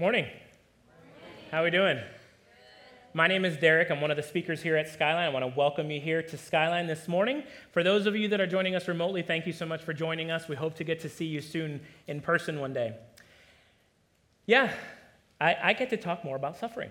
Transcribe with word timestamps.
Morning. 0.00 0.24
How 1.50 1.60
are 1.60 1.64
we 1.64 1.70
doing? 1.70 2.00
My 3.12 3.26
name 3.26 3.44
is 3.44 3.58
Derek. 3.58 3.90
I'm 3.90 4.00
one 4.00 4.10
of 4.10 4.16
the 4.16 4.22
speakers 4.22 4.62
here 4.62 4.74
at 4.74 4.88
Skyline. 4.88 5.26
I 5.26 5.28
want 5.28 5.44
to 5.44 5.52
welcome 5.54 5.90
you 5.90 6.00
here 6.00 6.22
to 6.22 6.38
Skyline 6.38 6.86
this 6.86 7.06
morning. 7.06 7.42
For 7.70 7.82
those 7.82 8.06
of 8.06 8.16
you 8.16 8.26
that 8.28 8.40
are 8.40 8.46
joining 8.46 8.74
us 8.74 8.88
remotely, 8.88 9.20
thank 9.20 9.46
you 9.46 9.52
so 9.52 9.66
much 9.66 9.82
for 9.82 9.92
joining 9.92 10.30
us. 10.30 10.48
We 10.48 10.56
hope 10.56 10.74
to 10.76 10.84
get 10.84 11.00
to 11.00 11.10
see 11.10 11.26
you 11.26 11.42
soon 11.42 11.82
in 12.06 12.22
person 12.22 12.60
one 12.60 12.72
day. 12.72 12.94
Yeah, 14.46 14.72
I, 15.38 15.56
I 15.62 15.72
get 15.74 15.90
to 15.90 15.98
talk 15.98 16.24
more 16.24 16.36
about 16.36 16.56
suffering. 16.56 16.88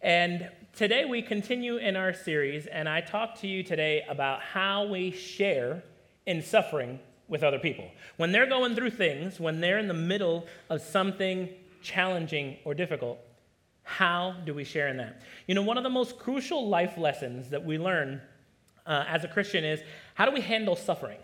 And 0.00 0.48
today 0.74 1.04
we 1.04 1.20
continue 1.20 1.76
in 1.76 1.94
our 1.94 2.14
series, 2.14 2.64
and 2.64 2.88
I 2.88 3.02
talk 3.02 3.38
to 3.40 3.46
you 3.46 3.62
today 3.62 4.02
about 4.08 4.40
how 4.40 4.86
we 4.86 5.10
share 5.10 5.82
in 6.24 6.40
suffering 6.40 7.00
with 7.28 7.42
other 7.42 7.58
people. 7.58 7.90
When 8.16 8.32
they're 8.32 8.48
going 8.48 8.74
through 8.74 8.92
things, 8.92 9.38
when 9.38 9.60
they're 9.60 9.78
in 9.78 9.88
the 9.88 9.92
middle 9.92 10.46
of 10.70 10.80
something 10.80 11.50
challenging 11.84 12.56
or 12.64 12.74
difficult, 12.74 13.18
how 13.84 14.34
do 14.44 14.54
we 14.54 14.64
share 14.64 14.88
in 14.88 14.96
that? 14.96 15.20
You 15.46 15.54
know, 15.54 15.62
one 15.62 15.76
of 15.76 15.84
the 15.84 15.90
most 15.90 16.18
crucial 16.18 16.68
life 16.68 16.98
lessons 16.98 17.50
that 17.50 17.64
we 17.64 17.78
learn 17.78 18.20
uh, 18.86 19.04
as 19.06 19.22
a 19.22 19.28
Christian 19.28 19.62
is 19.62 19.80
how 20.14 20.24
do 20.24 20.32
we 20.32 20.40
handle 20.40 20.74
suffering? 20.74 21.18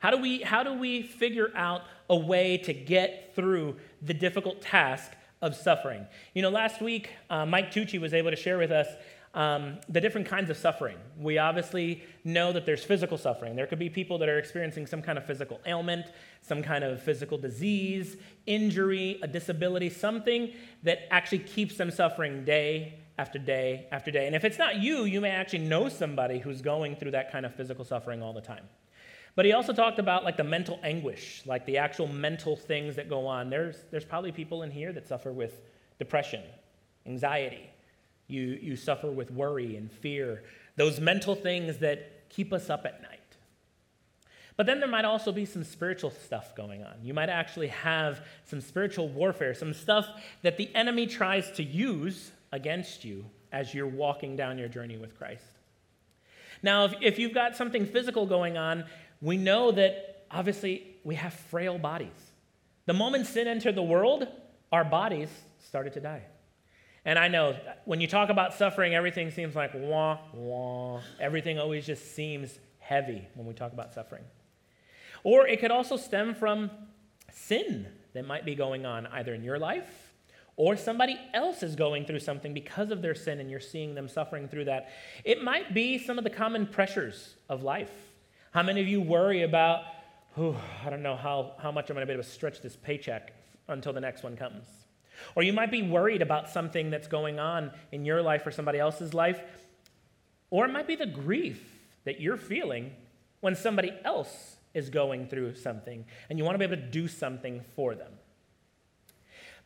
How 0.00 0.10
do, 0.10 0.18
we, 0.18 0.42
how 0.42 0.62
do 0.62 0.74
we 0.74 1.02
figure 1.02 1.50
out 1.54 1.82
a 2.10 2.16
way 2.16 2.58
to 2.58 2.74
get 2.74 3.32
through 3.34 3.76
the 4.02 4.12
difficult 4.12 4.60
task 4.60 5.12
of 5.40 5.54
suffering? 5.56 6.06
You 6.34 6.42
know, 6.42 6.50
last 6.50 6.82
week, 6.82 7.10
uh, 7.30 7.46
Mike 7.46 7.72
Tucci 7.72 8.00
was 8.00 8.12
able 8.12 8.30
to 8.30 8.36
share 8.36 8.58
with 8.58 8.70
us 8.70 8.88
um, 9.36 9.78
the 9.90 10.00
different 10.00 10.26
kinds 10.26 10.48
of 10.48 10.56
suffering. 10.56 10.96
We 11.20 11.36
obviously 11.36 12.02
know 12.24 12.52
that 12.52 12.64
there's 12.64 12.82
physical 12.82 13.18
suffering. 13.18 13.54
There 13.54 13.66
could 13.66 13.78
be 13.78 13.90
people 13.90 14.16
that 14.18 14.30
are 14.30 14.38
experiencing 14.38 14.86
some 14.86 15.02
kind 15.02 15.18
of 15.18 15.26
physical 15.26 15.60
ailment, 15.66 16.06
some 16.40 16.62
kind 16.62 16.82
of 16.82 17.02
physical 17.02 17.36
disease, 17.36 18.16
injury, 18.46 19.20
a 19.22 19.28
disability, 19.28 19.90
something 19.90 20.52
that 20.84 21.00
actually 21.10 21.40
keeps 21.40 21.76
them 21.76 21.90
suffering 21.90 22.46
day 22.46 22.94
after 23.18 23.38
day 23.38 23.86
after 23.92 24.10
day. 24.10 24.26
And 24.26 24.34
if 24.34 24.42
it's 24.42 24.58
not 24.58 24.76
you, 24.76 25.04
you 25.04 25.20
may 25.20 25.30
actually 25.30 25.60
know 25.60 25.90
somebody 25.90 26.38
who's 26.38 26.62
going 26.62 26.96
through 26.96 27.10
that 27.10 27.30
kind 27.30 27.44
of 27.44 27.54
physical 27.54 27.84
suffering 27.84 28.22
all 28.22 28.32
the 28.32 28.40
time. 28.40 28.64
But 29.34 29.44
he 29.44 29.52
also 29.52 29.74
talked 29.74 29.98
about 29.98 30.24
like 30.24 30.38
the 30.38 30.44
mental 30.44 30.80
anguish, 30.82 31.42
like 31.44 31.66
the 31.66 31.76
actual 31.76 32.06
mental 32.08 32.56
things 32.56 32.96
that 32.96 33.10
go 33.10 33.26
on. 33.26 33.50
There's, 33.50 33.84
there's 33.90 34.06
probably 34.06 34.32
people 34.32 34.62
in 34.62 34.70
here 34.70 34.94
that 34.94 35.06
suffer 35.06 35.30
with 35.30 35.60
depression, 35.98 36.42
anxiety, 37.04 37.68
you, 38.28 38.58
you 38.60 38.76
suffer 38.76 39.10
with 39.10 39.30
worry 39.30 39.76
and 39.76 39.90
fear, 39.90 40.42
those 40.76 41.00
mental 41.00 41.34
things 41.34 41.78
that 41.78 42.28
keep 42.28 42.52
us 42.52 42.70
up 42.70 42.84
at 42.84 43.02
night. 43.02 43.20
But 44.56 44.66
then 44.66 44.80
there 44.80 44.88
might 44.88 45.04
also 45.04 45.32
be 45.32 45.44
some 45.44 45.64
spiritual 45.64 46.10
stuff 46.10 46.54
going 46.54 46.82
on. 46.82 46.94
You 47.02 47.12
might 47.12 47.28
actually 47.28 47.68
have 47.68 48.24
some 48.44 48.60
spiritual 48.60 49.08
warfare, 49.08 49.54
some 49.54 49.74
stuff 49.74 50.08
that 50.42 50.56
the 50.56 50.74
enemy 50.74 51.06
tries 51.06 51.50
to 51.52 51.62
use 51.62 52.32
against 52.52 53.04
you 53.04 53.26
as 53.52 53.74
you're 53.74 53.86
walking 53.86 54.34
down 54.34 54.58
your 54.58 54.68
journey 54.68 54.96
with 54.96 55.16
Christ. 55.18 55.44
Now, 56.62 56.86
if, 56.86 56.94
if 57.02 57.18
you've 57.18 57.34
got 57.34 57.54
something 57.54 57.84
physical 57.84 58.26
going 58.26 58.56
on, 58.56 58.84
we 59.20 59.36
know 59.36 59.72
that 59.72 60.24
obviously 60.30 60.96
we 61.04 61.14
have 61.16 61.34
frail 61.34 61.78
bodies. 61.78 62.08
The 62.86 62.94
moment 62.94 63.26
sin 63.26 63.46
entered 63.46 63.74
the 63.74 63.82
world, 63.82 64.26
our 64.72 64.84
bodies 64.84 65.28
started 65.58 65.92
to 65.94 66.00
die. 66.00 66.22
And 67.06 67.20
I 67.20 67.28
know 67.28 67.56
when 67.84 68.00
you 68.00 68.08
talk 68.08 68.30
about 68.30 68.52
suffering, 68.52 68.94
everything 68.94 69.30
seems 69.30 69.54
like 69.54 69.70
wah, 69.74 70.18
wah. 70.34 71.00
Everything 71.20 71.58
always 71.58 71.86
just 71.86 72.14
seems 72.16 72.58
heavy 72.80 73.26
when 73.34 73.46
we 73.46 73.54
talk 73.54 73.72
about 73.72 73.94
suffering. 73.94 74.24
Or 75.22 75.46
it 75.46 75.60
could 75.60 75.70
also 75.70 75.96
stem 75.96 76.34
from 76.34 76.68
sin 77.32 77.86
that 78.12 78.26
might 78.26 78.44
be 78.44 78.56
going 78.56 78.84
on 78.84 79.06
either 79.06 79.34
in 79.34 79.44
your 79.44 79.58
life 79.58 80.12
or 80.56 80.76
somebody 80.76 81.16
else 81.32 81.62
is 81.62 81.76
going 81.76 82.06
through 82.06 82.18
something 82.18 82.52
because 82.52 82.90
of 82.90 83.02
their 83.02 83.14
sin 83.14 83.38
and 83.38 83.50
you're 83.50 83.60
seeing 83.60 83.94
them 83.94 84.08
suffering 84.08 84.48
through 84.48 84.64
that. 84.64 84.88
It 85.24 85.44
might 85.44 85.74
be 85.74 85.98
some 85.98 86.18
of 86.18 86.24
the 86.24 86.30
common 86.30 86.66
pressures 86.66 87.36
of 87.48 87.62
life. 87.62 87.92
How 88.50 88.64
many 88.64 88.80
of 88.80 88.88
you 88.88 89.00
worry 89.00 89.42
about, 89.42 89.84
I 90.36 90.90
don't 90.90 91.02
know 91.02 91.16
how, 91.16 91.52
how 91.58 91.70
much 91.70 91.88
I'm 91.88 91.94
going 91.94 92.06
to 92.06 92.06
be 92.06 92.14
able 92.14 92.24
to 92.24 92.28
stretch 92.28 92.62
this 92.62 92.74
paycheck 92.74 93.32
until 93.68 93.92
the 93.92 94.00
next 94.00 94.24
one 94.24 94.36
comes? 94.36 94.85
Or 95.34 95.42
you 95.42 95.52
might 95.52 95.70
be 95.70 95.82
worried 95.82 96.22
about 96.22 96.50
something 96.50 96.90
that's 96.90 97.08
going 97.08 97.38
on 97.38 97.72
in 97.92 98.04
your 98.04 98.22
life 98.22 98.46
or 98.46 98.50
somebody 98.50 98.78
else's 98.78 99.14
life. 99.14 99.40
Or 100.50 100.64
it 100.64 100.72
might 100.72 100.86
be 100.86 100.96
the 100.96 101.06
grief 101.06 101.62
that 102.04 102.20
you're 102.20 102.36
feeling 102.36 102.92
when 103.40 103.54
somebody 103.54 103.92
else 104.04 104.56
is 104.74 104.90
going 104.90 105.26
through 105.26 105.54
something 105.54 106.04
and 106.28 106.38
you 106.38 106.44
want 106.44 106.54
to 106.54 106.58
be 106.58 106.64
able 106.64 106.82
to 106.82 106.90
do 106.90 107.08
something 107.08 107.62
for 107.74 107.94
them. 107.94 108.12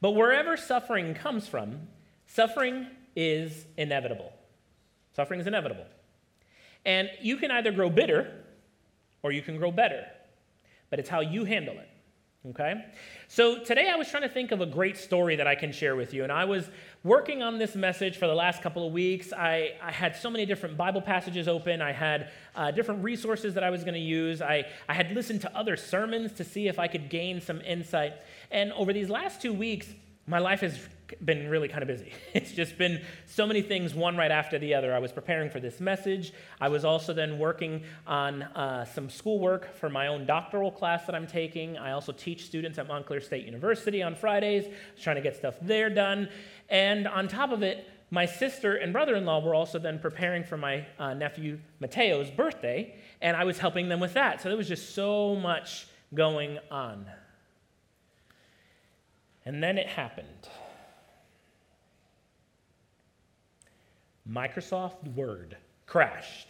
But 0.00 0.12
wherever 0.12 0.56
suffering 0.56 1.15
comes 1.15 1.47
from, 1.47 1.88
suffering 2.27 2.87
is 3.15 3.67
inevitable. 3.77 4.32
Suffering 5.15 5.41
is 5.41 5.47
inevitable. 5.47 5.84
And 6.87 7.11
you 7.21 7.37
can 7.37 7.50
either 7.50 7.72
grow 7.72 7.91
bitter 7.91 8.32
or 9.22 9.32
you 9.32 9.43
can 9.43 9.59
grow 9.59 9.71
better, 9.71 10.06
but 10.88 10.99
it's 10.99 11.11
how 11.11 11.21
you 11.21 11.44
handle 11.44 11.78
it. 11.78 11.90
Okay? 12.49 12.87
So 13.28 13.62
today 13.62 13.91
I 13.91 13.97
was 13.97 14.09
trying 14.09 14.23
to 14.23 14.28
think 14.28 14.51
of 14.51 14.62
a 14.62 14.67
great 14.67 14.97
story 14.97 15.37
that 15.37 15.47
I 15.47 15.55
can 15.55 15.73
share 15.73 15.95
with 15.95 16.15
you. 16.15 16.23
And 16.23 16.33
I 16.33 16.47
was 16.47 16.71
working 17.05 17.43
on 17.43 17.59
this 17.59 17.75
message 17.75 18.17
for 18.17 18.27
the 18.27 18.34
last 18.34 18.62
couple 18.62 18.87
of 18.87 18.95
weeks. 18.95 19.31
I, 19.34 19.75
I 19.83 19.91
had 19.91 20.17
so 20.17 20.31
many 20.31 20.47
different 20.47 20.79
Bible 20.79 21.03
passages 21.03 21.49
open, 21.49 21.83
I 21.83 21.93
had 21.93 22.31
uh, 22.56 22.71
different 22.71 23.05
resources 23.05 23.53
that 23.55 23.62
I 23.62 23.69
was 23.69 23.84
going 23.84 23.95
to 23.95 24.00
use. 24.00 24.41
I, 24.41 24.65
I 24.89 24.95
had 24.95 25.12
listened 25.12 25.43
to 25.43 25.55
other 25.55 25.77
sermons 25.77 26.33
to 26.33 26.45
see 26.45 26.67
if 26.67 26.79
I 26.79 26.89
could 26.89 27.11
gain 27.11 27.43
some 27.43 27.61
insight. 27.61 28.15
And 28.50 28.73
over 28.73 28.95
these 28.95 29.11
last 29.11 29.43
two 29.43 29.53
weeks, 29.53 29.89
my 30.26 30.38
life 30.38 30.60
has 30.60 30.78
been 31.25 31.48
really 31.48 31.69
kind 31.69 31.82
of 31.82 31.88
busy. 31.88 32.12
It's 32.34 32.53
just 32.53 32.78
been 32.78 33.03
so 33.26 33.47
many 33.47 33.62
things, 33.62 33.94
one 33.94 34.16
right 34.16 34.31
after 34.31 34.58
the 34.58 34.75
other. 34.75 34.94
I 34.94 34.98
was 34.98 35.12
preparing 35.12 35.50
for 35.50 35.58
this 35.58 35.81
message. 35.81 36.32
I 36.60 36.69
was 36.69 36.84
also 36.84 37.12
then 37.12 37.38
working 37.38 37.82
on 38.06 38.42
uh, 38.42 38.84
some 38.84 39.10
schoolwork 39.10 39.75
for 39.75 39.88
my 39.88 40.06
own 40.06 40.26
doctoral 40.26 40.70
class 40.70 41.06
that 41.06 41.14
I'm 41.14 41.26
taking. 41.26 41.76
I 41.76 41.92
also 41.92 42.12
teach 42.12 42.47
students 42.47 42.78
at 42.78 42.86
Montclair 42.86 43.20
State 43.20 43.44
University 43.44 44.03
on 44.03 44.14
Fridays, 44.14 44.72
trying 45.00 45.16
to 45.16 45.22
get 45.22 45.36
stuff 45.36 45.54
there 45.60 45.91
done. 45.91 46.28
And 46.69 47.08
on 47.08 47.26
top 47.26 47.50
of 47.50 47.62
it, 47.62 47.88
my 48.10 48.26
sister 48.26 48.76
and 48.76 48.92
brother 48.92 49.14
in 49.14 49.25
law 49.25 49.41
were 49.41 49.54
also 49.54 49.78
then 49.78 49.98
preparing 49.98 50.42
for 50.44 50.56
my 50.56 50.87
uh, 50.98 51.14
nephew 51.14 51.58
Mateo's 51.78 52.31
birthday, 52.31 52.94
and 53.20 53.37
I 53.37 53.44
was 53.44 53.58
helping 53.58 53.88
them 53.88 54.00
with 54.00 54.14
that. 54.14 54.41
So 54.41 54.48
there 54.48 54.58
was 54.58 54.69
just 54.69 54.94
so 54.94 55.37
much 55.37 55.87
going 56.12 56.58
on. 56.70 57.06
And 59.50 59.61
then 59.61 59.78
it 59.78 59.88
happened. 59.88 60.49
Microsoft 64.31 65.12
Word 65.16 65.56
crashed. 65.87 66.47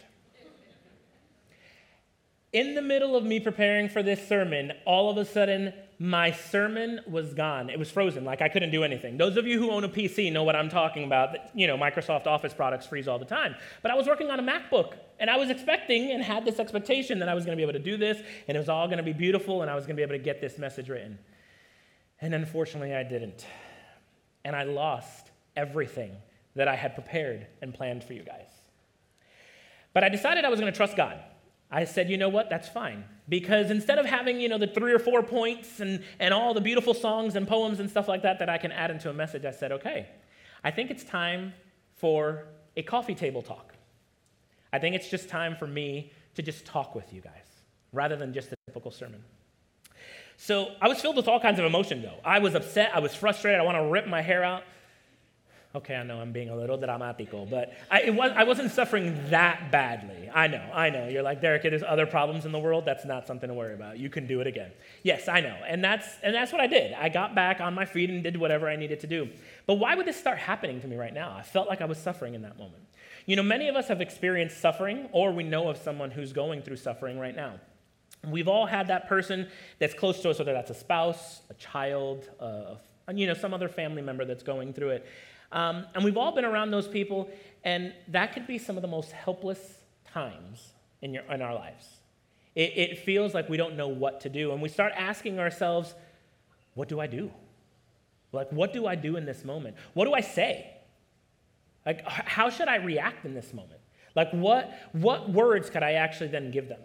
In 2.53 2.75
the 2.75 2.81
middle 2.83 3.15
of 3.15 3.23
me 3.23 3.39
preparing 3.39 3.89
for 3.89 4.03
this 4.03 4.27
sermon, 4.27 4.73
all 4.85 5.09
of 5.09 5.17
a 5.17 5.25
sudden, 5.25 5.73
my 5.97 6.31
sermon 6.31 6.99
was 7.07 7.33
gone. 7.33 7.71
It 7.71 7.79
was 7.79 7.89
frozen, 7.89 8.23
like 8.23 8.43
I 8.43 8.49
couldn't 8.49 8.69
do 8.69 8.83
anything. 8.83 9.17
Those 9.17 9.35
of 9.35 9.47
you 9.47 9.57
who 9.57 9.71
own 9.71 9.83
a 9.83 9.89
PC 9.89 10.31
know 10.31 10.43
what 10.43 10.55
I'm 10.55 10.69
talking 10.69 11.03
about. 11.03 11.37
You 11.55 11.65
know, 11.65 11.77
Microsoft 11.79 12.27
Office 12.27 12.53
products 12.53 12.85
freeze 12.85 13.07
all 13.07 13.17
the 13.17 13.25
time. 13.25 13.55
But 13.81 13.89
I 13.89 13.95
was 13.95 14.05
working 14.05 14.29
on 14.29 14.39
a 14.39 14.43
MacBook, 14.43 14.93
and 15.19 15.27
I 15.27 15.37
was 15.37 15.49
expecting 15.49 16.11
and 16.11 16.21
had 16.21 16.45
this 16.45 16.59
expectation 16.59 17.17
that 17.17 17.29
I 17.29 17.33
was 17.33 17.45
going 17.45 17.57
to 17.57 17.59
be 17.59 17.67
able 17.67 17.79
to 17.79 17.83
do 17.83 17.97
this, 17.97 18.21
and 18.47 18.55
it 18.55 18.59
was 18.59 18.69
all 18.69 18.85
going 18.85 18.99
to 18.99 19.03
be 19.03 19.13
beautiful, 19.13 19.63
and 19.63 19.71
I 19.71 19.73
was 19.73 19.85
going 19.85 19.95
to 19.95 19.99
be 19.99 20.03
able 20.03 20.13
to 20.13 20.23
get 20.23 20.39
this 20.39 20.59
message 20.59 20.87
written. 20.87 21.17
And 22.21 22.35
unfortunately, 22.35 22.93
I 22.93 23.03
didn't. 23.03 23.45
And 24.45 24.55
I 24.55 24.63
lost 24.63 25.31
everything 25.55 26.15
that 26.55 26.67
I 26.67 26.75
had 26.75 26.93
prepared 26.93 27.47
and 27.61 27.73
planned 27.73 28.03
for 28.03 28.13
you 28.13 28.23
guys. 28.23 28.47
But 29.93 30.03
I 30.03 30.09
decided 30.09 30.45
I 30.45 30.49
was 30.49 30.59
going 30.59 30.71
to 30.71 30.77
trust 30.77 30.95
God. 30.95 31.19
I 31.71 31.85
said, 31.85 32.09
you 32.09 32.17
know 32.17 32.29
what, 32.29 32.49
that's 32.49 32.67
fine. 32.67 33.05
Because 33.29 33.71
instead 33.71 33.97
of 33.97 34.05
having, 34.05 34.41
you 34.41 34.49
know, 34.49 34.57
the 34.57 34.67
three 34.67 34.93
or 34.93 34.99
four 34.99 35.23
points 35.23 35.79
and, 35.79 36.03
and 36.19 36.33
all 36.33 36.53
the 36.53 36.61
beautiful 36.61 36.93
songs 36.93 37.35
and 37.35 37.47
poems 37.47 37.79
and 37.79 37.89
stuff 37.89 38.07
like 38.07 38.23
that 38.23 38.39
that 38.39 38.49
I 38.49 38.57
can 38.57 38.71
add 38.71 38.91
into 38.91 39.09
a 39.09 39.13
message, 39.13 39.45
I 39.45 39.51
said, 39.51 39.71
okay, 39.71 40.09
I 40.63 40.71
think 40.71 40.91
it's 40.91 41.03
time 41.03 41.53
for 41.95 42.47
a 42.75 42.83
coffee 42.83 43.15
table 43.15 43.41
talk. 43.41 43.73
I 44.73 44.79
think 44.79 44.95
it's 44.95 45.09
just 45.09 45.29
time 45.29 45.55
for 45.55 45.67
me 45.67 46.11
to 46.35 46.41
just 46.41 46.65
talk 46.65 46.93
with 46.93 47.13
you 47.13 47.21
guys 47.21 47.63
rather 47.93 48.15
than 48.15 48.33
just 48.33 48.51
a 48.51 48.55
typical 48.67 48.91
sermon. 48.91 49.23
So 50.43 50.71
I 50.81 50.87
was 50.87 50.99
filled 50.99 51.17
with 51.17 51.27
all 51.27 51.39
kinds 51.39 51.59
of 51.59 51.65
emotion, 51.65 52.01
though. 52.01 52.17
I 52.25 52.39
was 52.39 52.55
upset. 52.55 52.89
I 52.95 52.99
was 52.99 53.13
frustrated. 53.13 53.61
I 53.61 53.63
want 53.63 53.77
to 53.77 53.83
rip 53.83 54.07
my 54.07 54.23
hair 54.23 54.43
out. 54.43 54.63
Okay, 55.75 55.95
I 55.95 56.01
know 56.01 56.19
I'm 56.19 56.31
being 56.31 56.49
a 56.49 56.55
little 56.55 56.79
dramatico, 56.79 57.47
but 57.47 57.73
I, 57.91 58.09
was, 58.09 58.31
I 58.35 58.43
wasn't 58.43 58.71
suffering 58.71 59.15
that 59.29 59.71
badly. 59.71 60.31
I 60.33 60.47
know, 60.47 60.67
I 60.73 60.89
know. 60.89 61.07
You're 61.07 61.21
like, 61.21 61.41
Derek, 61.41 61.61
there's 61.61 61.83
other 61.83 62.07
problems 62.07 62.45
in 62.45 62.51
the 62.51 62.57
world. 62.57 62.85
That's 62.85 63.05
not 63.05 63.27
something 63.27 63.49
to 63.49 63.53
worry 63.53 63.75
about. 63.75 63.99
You 63.99 64.09
can 64.09 64.25
do 64.25 64.41
it 64.41 64.47
again. 64.47 64.71
Yes, 65.03 65.27
I 65.27 65.41
know. 65.41 65.55
And 65.67 65.83
that's, 65.83 66.07
and 66.23 66.33
that's 66.33 66.51
what 66.51 66.59
I 66.59 66.65
did. 66.65 66.93
I 66.93 67.09
got 67.09 67.35
back 67.35 67.61
on 67.61 67.75
my 67.75 67.85
feet 67.85 68.09
and 68.09 68.23
did 68.23 68.35
whatever 68.35 68.67
I 68.67 68.77
needed 68.77 68.99
to 69.01 69.07
do. 69.07 69.29
But 69.67 69.75
why 69.75 69.93
would 69.93 70.07
this 70.07 70.19
start 70.19 70.39
happening 70.39 70.81
to 70.81 70.87
me 70.87 70.95
right 70.95 71.13
now? 71.13 71.35
I 71.37 71.43
felt 71.43 71.69
like 71.69 71.81
I 71.81 71.85
was 71.85 71.99
suffering 71.99 72.33
in 72.33 72.41
that 72.41 72.57
moment. 72.57 72.81
You 73.27 73.35
know, 73.35 73.43
many 73.43 73.67
of 73.67 73.75
us 73.75 73.89
have 73.89 74.01
experienced 74.01 74.59
suffering, 74.59 75.07
or 75.11 75.31
we 75.31 75.43
know 75.43 75.69
of 75.69 75.77
someone 75.77 76.09
who's 76.09 76.33
going 76.33 76.63
through 76.63 76.77
suffering 76.77 77.19
right 77.19 77.35
now. 77.35 77.59
We've 78.27 78.47
all 78.47 78.65
had 78.65 78.87
that 78.89 79.07
person 79.07 79.47
that's 79.79 79.93
close 79.93 80.21
to 80.21 80.29
us, 80.29 80.39
whether 80.39 80.53
that's 80.53 80.69
a 80.69 80.75
spouse, 80.75 81.41
a 81.49 81.53
child, 81.55 82.29
you 83.13 83.27
know, 83.27 83.33
some 83.33 83.53
other 83.53 83.67
family 83.67 84.01
member 84.01 84.25
that's 84.25 84.43
going 84.43 84.73
through 84.73 84.91
it. 84.91 85.05
Um, 85.51 85.85
and 85.95 86.03
we've 86.03 86.17
all 86.17 86.31
been 86.31 86.45
around 86.45 86.71
those 86.71 86.87
people, 86.87 87.29
and 87.63 87.93
that 88.07 88.33
could 88.33 88.47
be 88.47 88.57
some 88.57 88.77
of 88.77 88.81
the 88.81 88.87
most 88.87 89.11
helpless 89.11 89.59
times 90.05 90.73
in, 91.01 91.13
your, 91.13 91.23
in 91.23 91.41
our 91.41 91.53
lives. 91.53 91.87
It, 92.55 92.77
it 92.77 92.99
feels 92.99 93.33
like 93.33 93.49
we 93.49 93.57
don't 93.57 93.75
know 93.75 93.87
what 93.87 94.21
to 94.21 94.29
do, 94.29 94.51
and 94.51 94.61
we 94.61 94.69
start 94.69 94.93
asking 94.95 95.39
ourselves, 95.39 95.93
what 96.73 96.87
do 96.87 96.99
I 96.99 97.07
do? 97.07 97.31
Like, 98.31 98.49
what 98.51 98.71
do 98.71 98.87
I 98.87 98.95
do 98.95 99.17
in 99.17 99.25
this 99.25 99.43
moment? 99.43 99.75
What 99.93 100.05
do 100.05 100.13
I 100.13 100.21
say? 100.21 100.71
Like, 101.85 102.07
how 102.07 102.49
should 102.49 102.67
I 102.67 102.75
react 102.75 103.25
in 103.25 103.33
this 103.33 103.53
moment? 103.53 103.81
Like, 104.15 104.31
what, 104.31 104.71
what 104.93 105.29
words 105.29 105.69
could 105.69 105.83
I 105.83 105.93
actually 105.93 106.29
then 106.29 106.51
give 106.51 106.69
them? 106.69 106.79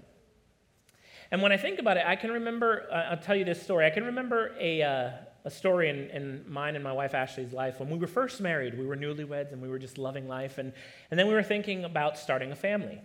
And 1.30 1.42
when 1.42 1.52
I 1.52 1.56
think 1.56 1.78
about 1.78 1.96
it, 1.96 2.04
I 2.06 2.16
can 2.16 2.30
remember, 2.30 2.86
uh, 2.90 3.10
I'll 3.10 3.16
tell 3.16 3.36
you 3.36 3.44
this 3.44 3.60
story. 3.60 3.86
I 3.86 3.90
can 3.90 4.04
remember 4.04 4.54
a, 4.60 4.82
uh, 4.82 5.10
a 5.44 5.50
story 5.50 5.88
in, 5.88 6.10
in 6.10 6.44
mine 6.48 6.74
and 6.74 6.84
my 6.84 6.92
wife 6.92 7.14
Ashley's 7.14 7.52
life. 7.52 7.80
When 7.80 7.90
we 7.90 7.98
were 7.98 8.06
first 8.06 8.40
married, 8.40 8.78
we 8.78 8.86
were 8.86 8.96
newlyweds 8.96 9.52
and 9.52 9.60
we 9.60 9.68
were 9.68 9.78
just 9.78 9.98
loving 9.98 10.28
life. 10.28 10.58
And, 10.58 10.72
and 11.10 11.18
then 11.18 11.26
we 11.26 11.34
were 11.34 11.42
thinking 11.42 11.84
about 11.84 12.18
starting 12.18 12.52
a 12.52 12.56
family. 12.56 13.00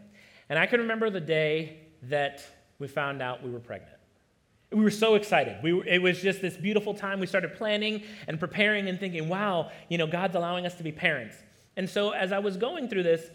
And 0.49 0.59
I 0.59 0.65
can 0.65 0.81
remember 0.81 1.09
the 1.09 1.21
day 1.21 1.79
that 2.03 2.43
we 2.79 2.87
found 2.87 3.21
out 3.21 3.43
we 3.43 3.51
were 3.51 3.59
pregnant. 3.59 3.95
We 4.71 4.81
were 4.81 4.91
so 4.91 5.15
excited. 5.15 5.57
We 5.61 5.73
were, 5.73 5.85
it 5.85 6.01
was 6.01 6.21
just 6.21 6.41
this 6.41 6.57
beautiful 6.57 6.93
time. 6.93 7.19
We 7.19 7.27
started 7.27 7.55
planning 7.55 8.03
and 8.27 8.39
preparing 8.39 8.87
and 8.87 8.99
thinking, 8.99 9.29
wow, 9.29 9.69
you 9.89 9.97
know, 9.97 10.07
God's 10.07 10.35
allowing 10.35 10.65
us 10.65 10.75
to 10.75 10.83
be 10.83 10.91
parents. 10.91 11.35
And 11.77 11.89
so 11.89 12.11
as 12.11 12.31
I 12.31 12.39
was 12.39 12.57
going 12.57 12.87
through 12.87 13.03
this, 13.03 13.29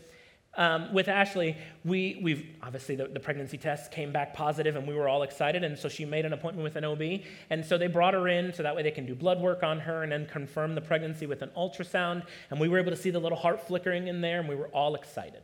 um, 0.56 0.92
with 0.94 1.08
Ashley, 1.08 1.56
we, 1.84 2.18
we've 2.22 2.46
obviously 2.62 2.96
the, 2.96 3.08
the, 3.08 3.20
pregnancy 3.20 3.58
test 3.58 3.92
came 3.92 4.10
back 4.10 4.32
positive 4.32 4.74
and 4.74 4.88
we 4.88 4.94
were 4.94 5.06
all 5.06 5.22
excited. 5.22 5.62
And 5.62 5.78
so 5.78 5.88
she 5.88 6.06
made 6.06 6.24
an 6.24 6.32
appointment 6.32 6.64
with 6.64 6.76
an 6.76 6.84
OB. 6.84 7.20
And 7.50 7.64
so 7.64 7.76
they 7.76 7.88
brought 7.88 8.14
her 8.14 8.26
in 8.28 8.54
so 8.54 8.62
that 8.62 8.74
way 8.74 8.82
they 8.82 8.90
can 8.90 9.04
do 9.04 9.14
blood 9.14 9.40
work 9.40 9.62
on 9.62 9.80
her 9.80 10.02
and 10.02 10.10
then 10.10 10.26
confirm 10.26 10.74
the 10.74 10.80
pregnancy 10.80 11.26
with 11.26 11.42
an 11.42 11.50
ultrasound. 11.56 12.24
And 12.50 12.58
we 12.58 12.68
were 12.68 12.78
able 12.78 12.90
to 12.90 12.96
see 12.96 13.10
the 13.10 13.18
little 13.18 13.36
heart 13.36 13.66
flickering 13.66 14.08
in 14.08 14.22
there 14.22 14.40
and 14.40 14.48
we 14.48 14.54
were 14.54 14.68
all 14.68 14.94
excited. 14.94 15.42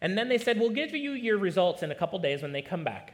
And 0.00 0.16
then 0.16 0.28
they 0.28 0.38
said, 0.38 0.58
We'll 0.58 0.70
give 0.70 0.94
you 0.94 1.12
your 1.12 1.38
results 1.38 1.82
in 1.82 1.90
a 1.90 1.94
couple 1.94 2.18
days 2.18 2.42
when 2.42 2.52
they 2.52 2.62
come 2.62 2.82
back. 2.82 3.12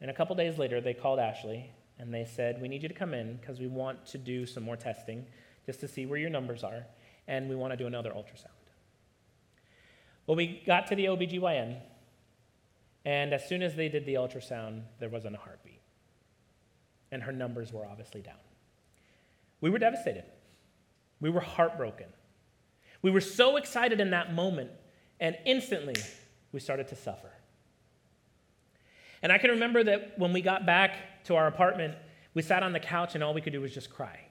And 0.00 0.10
a 0.10 0.14
couple 0.14 0.34
days 0.36 0.58
later, 0.58 0.80
they 0.80 0.94
called 0.94 1.18
Ashley 1.18 1.70
and 1.98 2.12
they 2.12 2.24
said, 2.24 2.60
We 2.60 2.68
need 2.68 2.82
you 2.82 2.88
to 2.88 2.94
come 2.94 3.12
in 3.12 3.36
because 3.36 3.60
we 3.60 3.66
want 3.66 4.06
to 4.06 4.18
do 4.18 4.46
some 4.46 4.62
more 4.62 4.76
testing 4.76 5.26
just 5.66 5.80
to 5.80 5.88
see 5.88 6.06
where 6.06 6.18
your 6.18 6.30
numbers 6.30 6.64
are. 6.64 6.86
And 7.26 7.48
we 7.48 7.56
want 7.56 7.72
to 7.72 7.76
do 7.76 7.86
another 7.86 8.10
ultrasound. 8.10 8.57
Well, 10.28 10.36
we 10.36 10.62
got 10.66 10.86
to 10.88 10.94
the 10.94 11.06
OBGYN, 11.06 11.78
and 13.06 13.32
as 13.32 13.48
soon 13.48 13.62
as 13.62 13.74
they 13.74 13.88
did 13.88 14.04
the 14.04 14.14
ultrasound, 14.14 14.82
there 15.00 15.08
wasn't 15.08 15.34
a 15.36 15.38
heartbeat. 15.38 15.80
And 17.10 17.22
her 17.22 17.32
numbers 17.32 17.72
were 17.72 17.86
obviously 17.86 18.20
down. 18.20 18.36
We 19.62 19.70
were 19.70 19.78
devastated. 19.78 20.24
We 21.22 21.30
were 21.30 21.40
heartbroken. 21.40 22.08
We 23.00 23.10
were 23.10 23.22
so 23.22 23.56
excited 23.56 24.00
in 24.00 24.10
that 24.10 24.34
moment, 24.34 24.70
and 25.18 25.34
instantly 25.46 25.96
we 26.52 26.60
started 26.60 26.88
to 26.88 26.94
suffer. 26.94 27.30
And 29.22 29.32
I 29.32 29.38
can 29.38 29.52
remember 29.52 29.82
that 29.84 30.18
when 30.18 30.34
we 30.34 30.42
got 30.42 30.66
back 30.66 31.24
to 31.24 31.36
our 31.36 31.46
apartment, 31.46 31.94
we 32.34 32.42
sat 32.42 32.62
on 32.62 32.74
the 32.74 32.80
couch, 32.80 33.14
and 33.14 33.24
all 33.24 33.32
we 33.32 33.40
could 33.40 33.54
do 33.54 33.62
was 33.62 33.72
just 33.72 33.88
cry. 33.88 34.27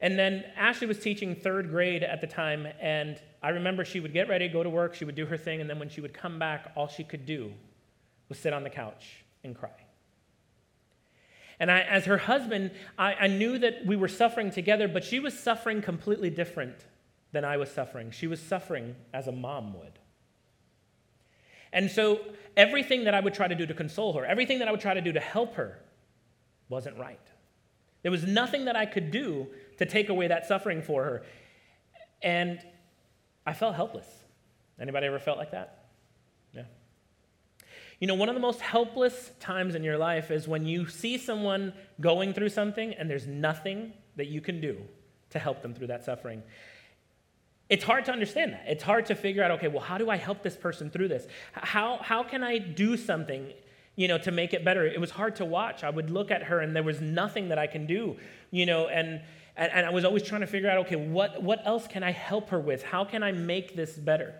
And 0.00 0.18
then 0.18 0.44
Ashley 0.56 0.86
was 0.86 0.98
teaching 0.98 1.34
third 1.34 1.70
grade 1.70 2.02
at 2.02 2.20
the 2.20 2.26
time, 2.26 2.68
and 2.80 3.20
I 3.42 3.50
remember 3.50 3.84
she 3.84 3.98
would 3.98 4.12
get 4.12 4.28
ready, 4.28 4.48
go 4.48 4.62
to 4.62 4.70
work, 4.70 4.94
she 4.94 5.04
would 5.04 5.16
do 5.16 5.26
her 5.26 5.36
thing, 5.36 5.60
and 5.60 5.68
then 5.68 5.78
when 5.78 5.88
she 5.88 6.00
would 6.00 6.14
come 6.14 6.38
back, 6.38 6.72
all 6.76 6.86
she 6.86 7.02
could 7.02 7.26
do 7.26 7.52
was 8.28 8.38
sit 8.38 8.52
on 8.52 8.62
the 8.62 8.70
couch 8.70 9.24
and 9.42 9.56
cry. 9.56 9.70
And 11.60 11.70
I, 11.70 11.80
as 11.80 12.04
her 12.04 12.18
husband, 12.18 12.70
I, 12.96 13.14
I 13.14 13.26
knew 13.26 13.58
that 13.58 13.84
we 13.84 13.96
were 13.96 14.08
suffering 14.08 14.50
together, 14.50 14.86
but 14.86 15.02
she 15.02 15.18
was 15.18 15.36
suffering 15.36 15.82
completely 15.82 16.30
different 16.30 16.76
than 17.32 17.44
I 17.44 17.56
was 17.56 17.70
suffering. 17.70 18.12
She 18.12 18.28
was 18.28 18.40
suffering 18.40 18.94
as 19.12 19.26
a 19.26 19.32
mom 19.32 19.74
would. 19.74 19.98
And 21.72 21.90
so 21.90 22.20
everything 22.56 23.04
that 23.04 23.14
I 23.14 23.20
would 23.20 23.34
try 23.34 23.48
to 23.48 23.54
do 23.54 23.66
to 23.66 23.74
console 23.74 24.12
her, 24.14 24.24
everything 24.24 24.60
that 24.60 24.68
I 24.68 24.70
would 24.70 24.80
try 24.80 24.94
to 24.94 25.00
do 25.00 25.12
to 25.12 25.20
help 25.20 25.54
her, 25.54 25.80
wasn't 26.68 26.96
right. 26.96 27.18
There 28.02 28.10
was 28.10 28.24
nothing 28.24 28.66
that 28.66 28.76
I 28.76 28.86
could 28.86 29.10
do 29.10 29.48
to 29.78 29.86
take 29.86 30.08
away 30.08 30.28
that 30.28 30.46
suffering 30.46 30.82
for 30.82 31.04
her. 31.04 31.22
And 32.22 32.60
I 33.46 33.52
felt 33.52 33.74
helpless. 33.74 34.06
Anybody 34.80 35.06
ever 35.06 35.18
felt 35.18 35.38
like 35.38 35.50
that? 35.52 35.86
Yeah. 36.52 36.64
You 37.98 38.06
know, 38.06 38.14
one 38.14 38.28
of 38.28 38.34
the 38.34 38.40
most 38.40 38.60
helpless 38.60 39.32
times 39.40 39.74
in 39.74 39.82
your 39.82 39.98
life 39.98 40.30
is 40.30 40.46
when 40.46 40.66
you 40.66 40.88
see 40.88 41.18
someone 41.18 41.72
going 42.00 42.32
through 42.32 42.50
something 42.50 42.94
and 42.94 43.10
there's 43.10 43.26
nothing 43.26 43.92
that 44.16 44.26
you 44.26 44.40
can 44.40 44.60
do 44.60 44.78
to 45.30 45.38
help 45.38 45.62
them 45.62 45.74
through 45.74 45.88
that 45.88 46.04
suffering. 46.04 46.42
It's 47.68 47.84
hard 47.84 48.04
to 48.06 48.12
understand 48.12 48.54
that. 48.54 48.64
It's 48.66 48.82
hard 48.82 49.06
to 49.06 49.14
figure 49.14 49.42
out, 49.42 49.50
okay, 49.52 49.68
well, 49.68 49.82
how 49.82 49.98
do 49.98 50.08
I 50.08 50.16
help 50.16 50.42
this 50.42 50.56
person 50.56 50.90
through 50.90 51.08
this? 51.08 51.26
How, 51.52 51.98
how 52.00 52.22
can 52.22 52.42
I 52.42 52.58
do 52.58 52.96
something, 52.96 53.52
you 53.98 54.06
know, 54.06 54.16
to 54.16 54.30
make 54.30 54.54
it 54.54 54.64
better? 54.64 54.86
It 54.86 55.00
was 55.00 55.10
hard 55.10 55.34
to 55.36 55.44
watch. 55.44 55.82
I 55.82 55.90
would 55.90 56.08
look 56.08 56.30
at 56.30 56.44
her 56.44 56.60
and 56.60 56.74
there 56.74 56.84
was 56.84 57.00
nothing 57.00 57.48
that 57.48 57.58
I 57.58 57.66
can 57.66 57.84
do, 57.84 58.16
you 58.52 58.64
know, 58.64 58.86
and 58.86 59.20
and, 59.56 59.72
and 59.72 59.84
I 59.84 59.90
was 59.90 60.04
always 60.04 60.22
trying 60.22 60.42
to 60.42 60.46
figure 60.46 60.70
out 60.70 60.78
okay, 60.86 60.94
what, 60.94 61.42
what 61.42 61.66
else 61.66 61.88
can 61.88 62.04
I 62.04 62.12
help 62.12 62.50
her 62.50 62.60
with? 62.60 62.84
How 62.84 63.04
can 63.04 63.24
I 63.24 63.32
make 63.32 63.74
this 63.74 63.96
better? 63.96 64.34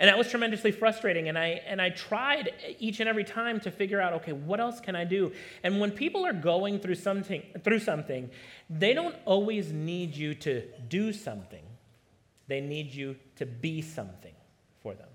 And 0.00 0.08
that 0.08 0.18
was 0.18 0.28
tremendously 0.28 0.72
frustrating. 0.72 1.28
And 1.28 1.38
I, 1.38 1.60
and 1.64 1.80
I 1.80 1.90
tried 1.90 2.50
each 2.80 2.98
and 2.98 3.08
every 3.08 3.24
time 3.24 3.60
to 3.60 3.70
figure 3.70 4.00
out, 4.00 4.12
okay, 4.14 4.32
what 4.32 4.58
else 4.58 4.80
can 4.80 4.96
I 4.96 5.04
do? 5.04 5.32
And 5.62 5.80
when 5.80 5.92
people 5.92 6.26
are 6.26 6.32
going 6.32 6.80
through 6.80 6.96
something, 6.96 7.42
through 7.62 7.80
something, 7.80 8.30
they 8.68 8.94
don't 8.94 9.16
always 9.24 9.72
need 9.72 10.16
you 10.16 10.34
to 10.34 10.64
do 10.88 11.12
something, 11.12 11.64
they 12.48 12.60
need 12.60 12.92
you 12.92 13.16
to 13.36 13.46
be 13.46 13.80
something 13.80 14.34
for 14.82 14.94
them. 14.94 15.08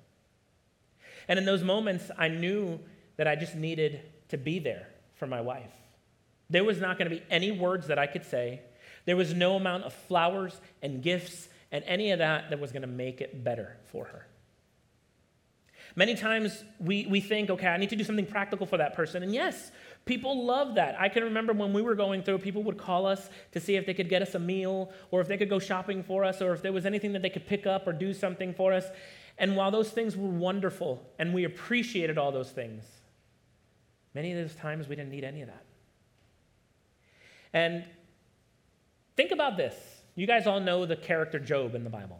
And 1.27 1.39
in 1.39 1.45
those 1.45 1.63
moments, 1.63 2.11
I 2.17 2.27
knew 2.27 2.79
that 3.17 3.27
I 3.27 3.35
just 3.35 3.55
needed 3.55 4.01
to 4.29 4.37
be 4.37 4.59
there 4.59 4.87
for 5.15 5.27
my 5.27 5.41
wife. 5.41 5.71
There 6.49 6.63
was 6.63 6.79
not 6.79 6.97
going 6.97 7.09
to 7.09 7.15
be 7.15 7.23
any 7.29 7.51
words 7.51 7.87
that 7.87 7.99
I 7.99 8.07
could 8.07 8.25
say. 8.25 8.61
There 9.05 9.17
was 9.17 9.33
no 9.33 9.55
amount 9.55 9.83
of 9.83 9.93
flowers 9.93 10.59
and 10.81 11.01
gifts 11.01 11.49
and 11.71 11.83
any 11.85 12.11
of 12.11 12.19
that 12.19 12.49
that 12.49 12.59
was 12.59 12.71
going 12.71 12.83
to 12.83 12.87
make 12.87 13.21
it 13.21 13.43
better 13.43 13.77
for 13.91 14.05
her. 14.05 14.27
Many 15.95 16.15
times 16.15 16.63
we, 16.79 17.05
we 17.05 17.21
think, 17.21 17.49
okay, 17.51 17.67
I 17.67 17.77
need 17.77 17.89
to 17.91 17.95
do 17.95 18.03
something 18.03 18.25
practical 18.25 18.65
for 18.65 18.77
that 18.77 18.95
person. 18.95 19.21
And 19.21 19.33
yes, 19.33 19.71
people 20.05 20.45
love 20.45 20.75
that. 20.75 20.99
I 20.99 21.07
can 21.07 21.23
remember 21.23 21.53
when 21.53 21.71
we 21.71 21.83
were 21.83 21.93
going 21.93 22.23
through, 22.23 22.39
people 22.39 22.63
would 22.63 22.77
call 22.77 23.05
us 23.05 23.29
to 23.51 23.59
see 23.59 23.75
if 23.75 23.85
they 23.85 23.93
could 23.93 24.09
get 24.09 24.21
us 24.21 24.33
a 24.33 24.39
meal 24.39 24.91
or 25.11 25.21
if 25.21 25.27
they 25.27 25.37
could 25.37 25.49
go 25.49 25.59
shopping 25.59 26.01
for 26.01 26.23
us 26.23 26.41
or 26.41 26.53
if 26.53 26.63
there 26.63 26.73
was 26.73 26.85
anything 26.85 27.13
that 27.13 27.21
they 27.21 27.29
could 27.29 27.45
pick 27.45 27.67
up 27.67 27.85
or 27.87 27.93
do 27.93 28.13
something 28.13 28.53
for 28.53 28.73
us. 28.73 28.85
And 29.37 29.55
while 29.55 29.69
those 29.69 29.89
things 29.89 30.17
were 30.17 30.29
wonderful 30.29 31.07
and 31.19 31.33
we 31.33 31.43
appreciated 31.43 32.17
all 32.17 32.31
those 32.31 32.49
things, 32.49 32.85
many 34.13 34.31
of 34.31 34.37
those 34.37 34.55
times 34.55 34.87
we 34.87 34.95
didn't 34.95 35.11
need 35.11 35.23
any 35.23 35.41
of 35.41 35.47
that. 35.47 35.65
And 37.53 37.85
think 39.15 39.31
about 39.31 39.57
this. 39.57 39.75
You 40.15 40.27
guys 40.27 40.47
all 40.47 40.59
know 40.59 40.85
the 40.85 40.95
character 40.95 41.39
Job 41.39 41.75
in 41.75 41.83
the 41.83 41.89
Bible. 41.89 42.19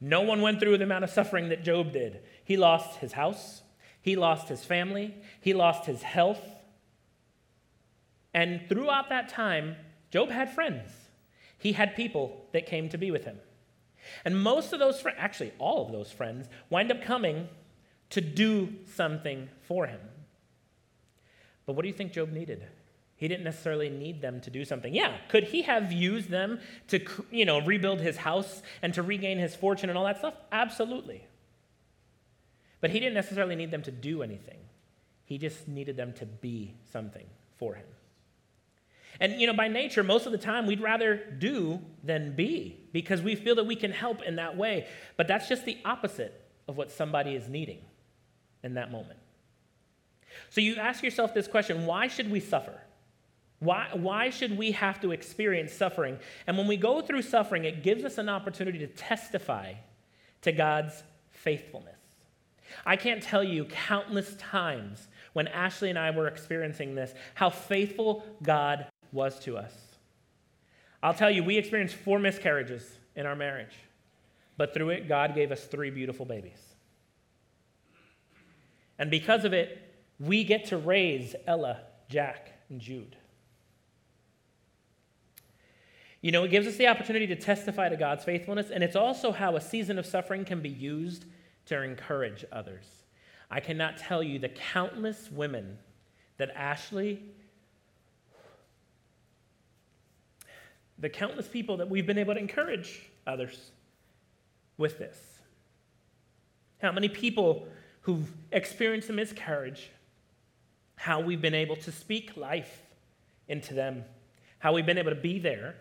No 0.00 0.22
one 0.22 0.42
went 0.42 0.60
through 0.60 0.76
the 0.78 0.84
amount 0.84 1.04
of 1.04 1.10
suffering 1.10 1.48
that 1.48 1.64
Job 1.64 1.92
did. 1.92 2.20
He 2.44 2.56
lost 2.56 2.98
his 2.98 3.12
house, 3.12 3.62
he 4.00 4.14
lost 4.14 4.48
his 4.48 4.64
family, 4.64 5.14
he 5.40 5.54
lost 5.54 5.86
his 5.86 6.02
health. 6.02 6.42
And 8.34 8.60
throughout 8.68 9.08
that 9.08 9.30
time, 9.30 9.76
Job 10.10 10.30
had 10.30 10.54
friends. 10.54 10.90
He 11.58 11.72
had 11.72 11.96
people 11.96 12.46
that 12.52 12.66
came 12.66 12.90
to 12.90 12.98
be 12.98 13.10
with 13.10 13.24
him. 13.24 13.38
And 14.24 14.40
most 14.40 14.72
of 14.72 14.78
those 14.78 15.00
friends, 15.00 15.18
actually, 15.18 15.52
all 15.58 15.86
of 15.86 15.92
those 15.92 16.12
friends, 16.12 16.48
wind 16.70 16.92
up 16.92 17.02
coming 17.02 17.48
to 18.10 18.20
do 18.20 18.74
something 18.94 19.48
for 19.62 19.86
him. 19.86 20.00
But 21.66 21.74
what 21.74 21.82
do 21.82 21.88
you 21.88 21.94
think 21.94 22.12
Job 22.12 22.32
needed? 22.32 22.64
He 23.16 23.28
didn't 23.28 23.44
necessarily 23.44 23.88
need 23.88 24.20
them 24.20 24.40
to 24.42 24.50
do 24.50 24.64
something. 24.64 24.94
Yeah, 24.94 25.16
could 25.28 25.44
he 25.44 25.62
have 25.62 25.90
used 25.90 26.30
them 26.30 26.60
to, 26.88 27.00
you 27.30 27.44
know, 27.44 27.60
rebuild 27.60 28.00
his 28.00 28.18
house 28.18 28.62
and 28.82 28.92
to 28.94 29.02
regain 29.02 29.38
his 29.38 29.54
fortune 29.54 29.88
and 29.88 29.98
all 29.98 30.04
that 30.04 30.18
stuff? 30.18 30.34
Absolutely. 30.52 31.26
But 32.80 32.90
he 32.90 33.00
didn't 33.00 33.14
necessarily 33.14 33.56
need 33.56 33.70
them 33.70 33.82
to 33.82 33.90
do 33.90 34.22
anything. 34.22 34.58
He 35.24 35.38
just 35.38 35.66
needed 35.66 35.96
them 35.96 36.12
to 36.14 36.26
be 36.26 36.74
something 36.92 37.26
for 37.56 37.74
him. 37.74 37.86
And, 39.18 39.40
you 39.40 39.46
know, 39.46 39.54
by 39.54 39.68
nature, 39.68 40.04
most 40.04 40.26
of 40.26 40.32
the 40.32 40.38
time, 40.38 40.66
we'd 40.66 40.82
rather 40.82 41.16
do 41.16 41.80
than 42.04 42.36
be 42.36 42.78
because 42.92 43.22
we 43.22 43.34
feel 43.34 43.54
that 43.54 43.64
we 43.64 43.74
can 43.74 43.92
help 43.92 44.22
in 44.22 44.36
that 44.36 44.58
way. 44.58 44.86
But 45.16 45.26
that's 45.26 45.48
just 45.48 45.64
the 45.64 45.78
opposite 45.86 46.38
of 46.68 46.76
what 46.76 46.90
somebody 46.90 47.34
is 47.34 47.48
needing 47.48 47.78
in 48.62 48.74
that 48.74 48.92
moment. 48.92 49.18
So 50.50 50.60
you 50.60 50.76
ask 50.76 51.02
yourself 51.02 51.34
this 51.34 51.48
question 51.48 51.86
why 51.86 52.08
should 52.08 52.30
we 52.30 52.40
suffer? 52.40 52.80
Why, 53.58 53.88
why 53.94 54.30
should 54.30 54.58
we 54.58 54.72
have 54.72 55.00
to 55.00 55.12
experience 55.12 55.72
suffering? 55.72 56.18
And 56.46 56.58
when 56.58 56.66
we 56.66 56.76
go 56.76 57.00
through 57.00 57.22
suffering, 57.22 57.64
it 57.64 57.82
gives 57.82 58.04
us 58.04 58.18
an 58.18 58.28
opportunity 58.28 58.78
to 58.80 58.86
testify 58.86 59.74
to 60.42 60.52
God's 60.52 61.02
faithfulness. 61.30 61.96
I 62.84 62.96
can't 62.96 63.22
tell 63.22 63.42
you 63.42 63.64
countless 63.64 64.34
times 64.38 65.08
when 65.32 65.48
Ashley 65.48 65.90
and 65.90 65.98
I 65.98 66.10
were 66.10 66.28
experiencing 66.28 66.94
this, 66.94 67.14
how 67.34 67.50
faithful 67.50 68.24
God 68.42 68.86
was 69.12 69.38
to 69.40 69.56
us. 69.56 69.72
I'll 71.02 71.14
tell 71.14 71.30
you, 71.30 71.44
we 71.44 71.56
experienced 71.56 71.94
four 71.94 72.18
miscarriages 72.18 72.98
in 73.14 73.26
our 73.26 73.36
marriage, 73.36 73.74
but 74.56 74.74
through 74.74 74.90
it, 74.90 75.08
God 75.08 75.34
gave 75.34 75.52
us 75.52 75.64
three 75.64 75.90
beautiful 75.90 76.26
babies. 76.26 76.58
And 78.98 79.10
because 79.10 79.44
of 79.44 79.52
it, 79.52 79.85
we 80.18 80.44
get 80.44 80.66
to 80.66 80.76
raise 80.76 81.34
Ella, 81.46 81.80
Jack, 82.08 82.52
and 82.70 82.80
Jude. 82.80 83.16
You 86.20 86.32
know, 86.32 86.44
it 86.44 86.50
gives 86.50 86.66
us 86.66 86.76
the 86.76 86.88
opportunity 86.88 87.26
to 87.28 87.36
testify 87.36 87.88
to 87.88 87.96
God's 87.96 88.24
faithfulness, 88.24 88.70
and 88.70 88.82
it's 88.82 88.96
also 88.96 89.30
how 89.30 89.56
a 89.56 89.60
season 89.60 89.98
of 89.98 90.06
suffering 90.06 90.44
can 90.44 90.60
be 90.60 90.68
used 90.68 91.24
to 91.66 91.82
encourage 91.82 92.44
others. 92.50 92.84
I 93.50 93.60
cannot 93.60 93.96
tell 93.96 94.22
you 94.22 94.38
the 94.38 94.48
countless 94.48 95.30
women 95.30 95.78
that 96.38 96.50
Ashley, 96.54 97.22
the 100.98 101.08
countless 101.08 101.46
people 101.46 101.76
that 101.76 101.88
we've 101.88 102.06
been 102.06 102.18
able 102.18 102.34
to 102.34 102.40
encourage 102.40 103.08
others 103.26 103.70
with 104.78 104.98
this. 104.98 105.18
How 106.82 106.92
many 106.92 107.08
people 107.08 107.68
who've 108.00 108.30
experienced 108.52 109.10
a 109.10 109.12
miscarriage, 109.12 109.90
how 110.96 111.20
we've 111.20 111.40
been 111.40 111.54
able 111.54 111.76
to 111.76 111.92
speak 111.92 112.36
life 112.36 112.82
into 113.48 113.74
them, 113.74 114.04
how 114.58 114.72
we've 114.72 114.86
been 114.86 114.98
able 114.98 115.10
to 115.10 115.20
be 115.20 115.38
there, 115.38 115.76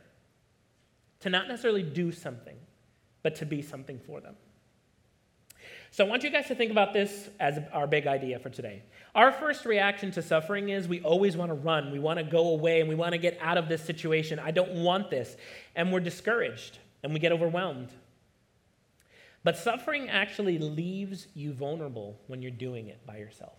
to 1.22 1.30
not 1.30 1.48
necessarily 1.48 1.84
do 1.84 2.12
something, 2.12 2.58
but 3.24 3.36
to 3.36 3.46
be 3.46 3.62
something 3.62 4.00
for 4.00 4.22
them. 4.22 4.36
So 5.92 6.06
I 6.06 6.10
want 6.10 6.24
you 6.24 6.30
guys 6.30 6.48
to 6.48 6.56
think 6.56 6.72
about 6.72 6.92
this 6.92 7.30
as 7.40 7.58
our 7.72 7.88
big 7.88 8.06
idea 8.06 8.38
for 8.38 8.50
today. 8.50 8.84
Our 9.16 9.32
first 9.32 9.66
reaction 9.66 10.12
to 10.12 10.22
suffering 10.22 10.68
is 10.68 10.90
we 10.90 11.02
always 11.02 11.38
want 11.38 11.52
to 11.52 11.56
run, 11.56 11.90
we 11.90 12.00
want 12.00 12.20
to 12.20 12.26
go 12.26 12.50
away, 12.50 12.82
and 12.82 12.90
we 12.90 12.96
want 12.96 13.14
to 13.14 13.18
get 13.18 13.38
out 13.42 13.58
of 13.58 13.70
this 13.70 13.82
situation. 13.82 14.38
I 14.38 14.52
don't 14.52 14.84
want 14.84 15.10
this. 15.10 15.38
And 15.74 15.94
we're 15.94 16.02
discouraged 16.02 16.80
and 17.02 17.14
we 17.14 17.20
get 17.20 17.32
overwhelmed. 17.32 17.90
But 19.46 19.58
suffering 19.58 20.10
actually 20.10 20.58
leaves 20.58 21.28
you 21.34 21.54
vulnerable 21.54 22.20
when 22.28 22.42
you're 22.42 22.52
doing 22.52 22.88
it 22.88 23.06
by 23.08 23.18
yourself. 23.18 23.58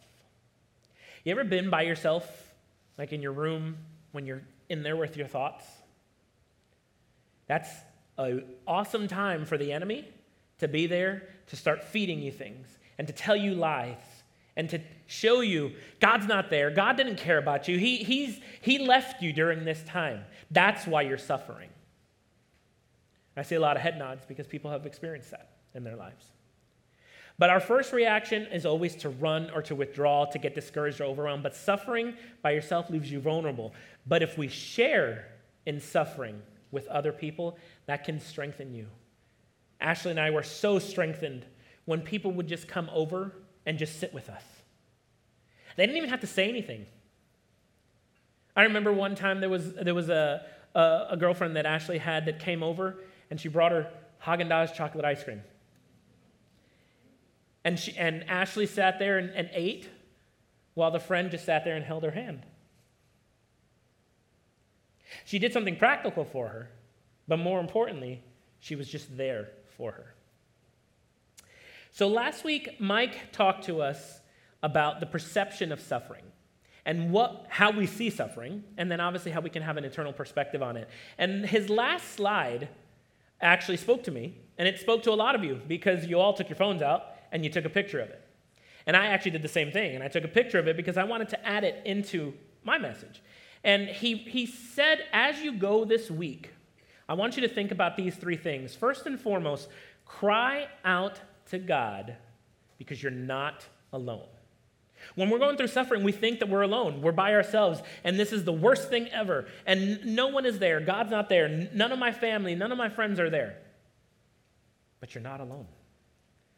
You 1.26 1.32
ever 1.32 1.42
been 1.42 1.70
by 1.70 1.82
yourself, 1.82 2.54
like 2.96 3.12
in 3.12 3.20
your 3.20 3.32
room, 3.32 3.78
when 4.12 4.26
you're 4.26 4.42
in 4.68 4.84
there 4.84 4.96
with 4.96 5.16
your 5.16 5.26
thoughts? 5.26 5.64
That's 7.48 7.68
an 8.16 8.44
awesome 8.64 9.08
time 9.08 9.44
for 9.44 9.58
the 9.58 9.72
enemy 9.72 10.08
to 10.60 10.68
be 10.68 10.86
there 10.86 11.28
to 11.48 11.56
start 11.56 11.82
feeding 11.82 12.20
you 12.20 12.30
things 12.30 12.78
and 12.96 13.08
to 13.08 13.12
tell 13.12 13.34
you 13.34 13.54
lies 13.56 13.98
and 14.56 14.70
to 14.70 14.78
show 15.06 15.40
you 15.40 15.72
God's 15.98 16.28
not 16.28 16.48
there. 16.48 16.70
God 16.70 16.96
didn't 16.96 17.16
care 17.16 17.38
about 17.38 17.66
you. 17.66 17.76
He, 17.76 17.96
he's, 17.96 18.38
he 18.60 18.78
left 18.78 19.20
you 19.20 19.32
during 19.32 19.64
this 19.64 19.82
time. 19.82 20.22
That's 20.52 20.86
why 20.86 21.02
you're 21.02 21.18
suffering. 21.18 21.70
I 23.36 23.42
see 23.42 23.56
a 23.56 23.60
lot 23.60 23.74
of 23.74 23.82
head 23.82 23.98
nods 23.98 24.24
because 24.24 24.46
people 24.46 24.70
have 24.70 24.86
experienced 24.86 25.32
that 25.32 25.56
in 25.74 25.82
their 25.82 25.96
lives. 25.96 26.24
But 27.38 27.50
our 27.50 27.60
first 27.60 27.92
reaction 27.92 28.46
is 28.46 28.64
always 28.64 28.96
to 28.96 29.10
run 29.10 29.50
or 29.50 29.60
to 29.62 29.74
withdraw, 29.74 30.24
to 30.26 30.38
get 30.38 30.54
discouraged 30.54 31.00
or 31.00 31.04
overwhelmed. 31.04 31.42
But 31.42 31.54
suffering 31.54 32.14
by 32.42 32.52
yourself 32.52 32.88
leaves 32.88 33.10
you 33.10 33.20
vulnerable. 33.20 33.74
But 34.06 34.22
if 34.22 34.38
we 34.38 34.48
share 34.48 35.26
in 35.66 35.80
suffering 35.80 36.40
with 36.70 36.86
other 36.86 37.12
people, 37.12 37.58
that 37.86 38.04
can 38.04 38.20
strengthen 38.20 38.74
you. 38.74 38.86
Ashley 39.80 40.12
and 40.12 40.20
I 40.20 40.30
were 40.30 40.42
so 40.42 40.78
strengthened 40.78 41.44
when 41.84 42.00
people 42.00 42.32
would 42.32 42.48
just 42.48 42.68
come 42.68 42.88
over 42.92 43.32
and 43.66 43.78
just 43.78 44.00
sit 44.00 44.14
with 44.14 44.30
us. 44.30 44.42
They 45.76 45.84
didn't 45.84 45.98
even 45.98 46.10
have 46.10 46.20
to 46.20 46.26
say 46.26 46.48
anything. 46.48 46.86
I 48.56 48.62
remember 48.62 48.92
one 48.92 49.14
time 49.14 49.40
there 49.40 49.50
was, 49.50 49.74
there 49.74 49.94
was 49.94 50.08
a, 50.08 50.46
a, 50.74 51.08
a 51.10 51.16
girlfriend 51.18 51.56
that 51.56 51.66
Ashley 51.66 51.98
had 51.98 52.24
that 52.24 52.40
came 52.40 52.62
over 52.62 52.96
and 53.30 53.38
she 53.38 53.48
brought 53.48 53.72
her 53.72 53.90
Haagen 54.24 54.48
Dazs 54.48 54.74
chocolate 54.74 55.04
ice 55.04 55.22
cream. 55.22 55.42
And, 57.66 57.80
she, 57.80 57.96
and 57.96 58.22
Ashley 58.30 58.64
sat 58.64 59.00
there 59.00 59.18
and, 59.18 59.30
and 59.30 59.50
ate 59.52 59.88
while 60.74 60.92
the 60.92 61.00
friend 61.00 61.32
just 61.32 61.44
sat 61.44 61.64
there 61.64 61.74
and 61.74 61.84
held 61.84 62.04
her 62.04 62.12
hand. 62.12 62.46
She 65.24 65.40
did 65.40 65.52
something 65.52 65.74
practical 65.74 66.24
for 66.24 66.46
her, 66.46 66.70
but 67.26 67.38
more 67.40 67.58
importantly, 67.58 68.22
she 68.60 68.76
was 68.76 68.88
just 68.88 69.16
there 69.16 69.48
for 69.76 69.90
her. 69.90 70.14
So 71.90 72.06
last 72.06 72.44
week, 72.44 72.80
Mike 72.80 73.32
talked 73.32 73.64
to 73.64 73.82
us 73.82 74.20
about 74.62 75.00
the 75.00 75.06
perception 75.06 75.72
of 75.72 75.80
suffering 75.80 76.22
and 76.84 77.10
what, 77.10 77.46
how 77.48 77.72
we 77.72 77.88
see 77.88 78.10
suffering, 78.10 78.62
and 78.76 78.88
then 78.88 79.00
obviously 79.00 79.32
how 79.32 79.40
we 79.40 79.50
can 79.50 79.64
have 79.64 79.76
an 79.76 79.84
eternal 79.84 80.12
perspective 80.12 80.62
on 80.62 80.76
it. 80.76 80.88
And 81.18 81.44
his 81.44 81.68
last 81.68 82.12
slide 82.12 82.68
actually 83.40 83.78
spoke 83.78 84.04
to 84.04 84.12
me, 84.12 84.36
and 84.56 84.68
it 84.68 84.78
spoke 84.78 85.02
to 85.02 85.10
a 85.10 85.14
lot 85.14 85.34
of 85.34 85.42
you 85.42 85.60
because 85.66 86.06
you 86.06 86.20
all 86.20 86.32
took 86.32 86.48
your 86.48 86.56
phones 86.56 86.80
out 86.80 87.15
and 87.32 87.44
you 87.44 87.50
took 87.50 87.64
a 87.64 87.70
picture 87.70 88.00
of 88.00 88.08
it. 88.08 88.22
And 88.86 88.96
I 88.96 89.06
actually 89.06 89.32
did 89.32 89.42
the 89.42 89.48
same 89.48 89.72
thing, 89.72 89.94
and 89.94 90.04
I 90.04 90.08
took 90.08 90.24
a 90.24 90.28
picture 90.28 90.58
of 90.58 90.68
it 90.68 90.76
because 90.76 90.96
I 90.96 91.04
wanted 91.04 91.28
to 91.30 91.46
add 91.46 91.64
it 91.64 91.82
into 91.84 92.34
my 92.64 92.78
message. 92.78 93.20
And 93.64 93.88
he, 93.88 94.16
he 94.16 94.46
said, 94.46 95.00
as 95.12 95.40
you 95.40 95.52
go 95.52 95.84
this 95.84 96.10
week, 96.10 96.52
I 97.08 97.14
want 97.14 97.36
you 97.36 97.42
to 97.42 97.48
think 97.48 97.72
about 97.72 97.96
these 97.96 98.14
three 98.14 98.36
things. 98.36 98.74
First 98.74 99.06
and 99.06 99.20
foremost, 99.20 99.68
cry 100.04 100.68
out 100.84 101.20
to 101.50 101.58
God 101.58 102.16
because 102.78 103.02
you're 103.02 103.12
not 103.12 103.66
alone. 103.92 104.26
When 105.14 105.30
we're 105.30 105.38
going 105.38 105.56
through 105.56 105.68
suffering, 105.68 106.02
we 106.02 106.12
think 106.12 106.40
that 106.40 106.48
we're 106.48 106.62
alone. 106.62 107.02
We're 107.02 107.12
by 107.12 107.34
ourselves, 107.34 107.82
and 108.02 108.18
this 108.18 108.32
is 108.32 108.44
the 108.44 108.52
worst 108.52 108.88
thing 108.88 109.08
ever. 109.08 109.46
And 109.66 110.04
no 110.04 110.28
one 110.28 110.46
is 110.46 110.58
there. 110.58 110.80
God's 110.80 111.10
not 111.10 111.28
there. 111.28 111.48
None 111.48 111.92
of 111.92 111.98
my 111.98 112.12
family, 112.12 112.54
none 112.54 112.72
of 112.72 112.78
my 112.78 112.88
friends 112.88 113.20
are 113.20 113.30
there. 113.30 113.58
But 115.00 115.14
you're 115.14 115.22
not 115.22 115.40
alone. 115.40 115.66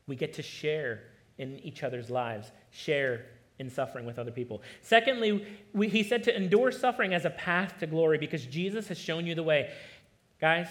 We 0.08 0.16
get 0.16 0.32
to 0.34 0.42
share 0.42 1.02
in 1.38 1.60
each 1.60 1.84
other's 1.84 2.10
lives, 2.10 2.50
share 2.70 3.26
in 3.58 3.70
suffering 3.70 4.06
with 4.06 4.18
other 4.18 4.30
people. 4.30 4.62
Secondly, 4.82 5.46
we, 5.72 5.88
he 5.88 6.02
said 6.02 6.24
to 6.24 6.36
endure 6.36 6.72
suffering 6.72 7.14
as 7.14 7.24
a 7.24 7.30
path 7.30 7.74
to 7.80 7.86
glory 7.86 8.18
because 8.18 8.46
Jesus 8.46 8.88
has 8.88 8.98
shown 8.98 9.26
you 9.26 9.34
the 9.34 9.42
way. 9.42 9.70
Guys, 10.40 10.68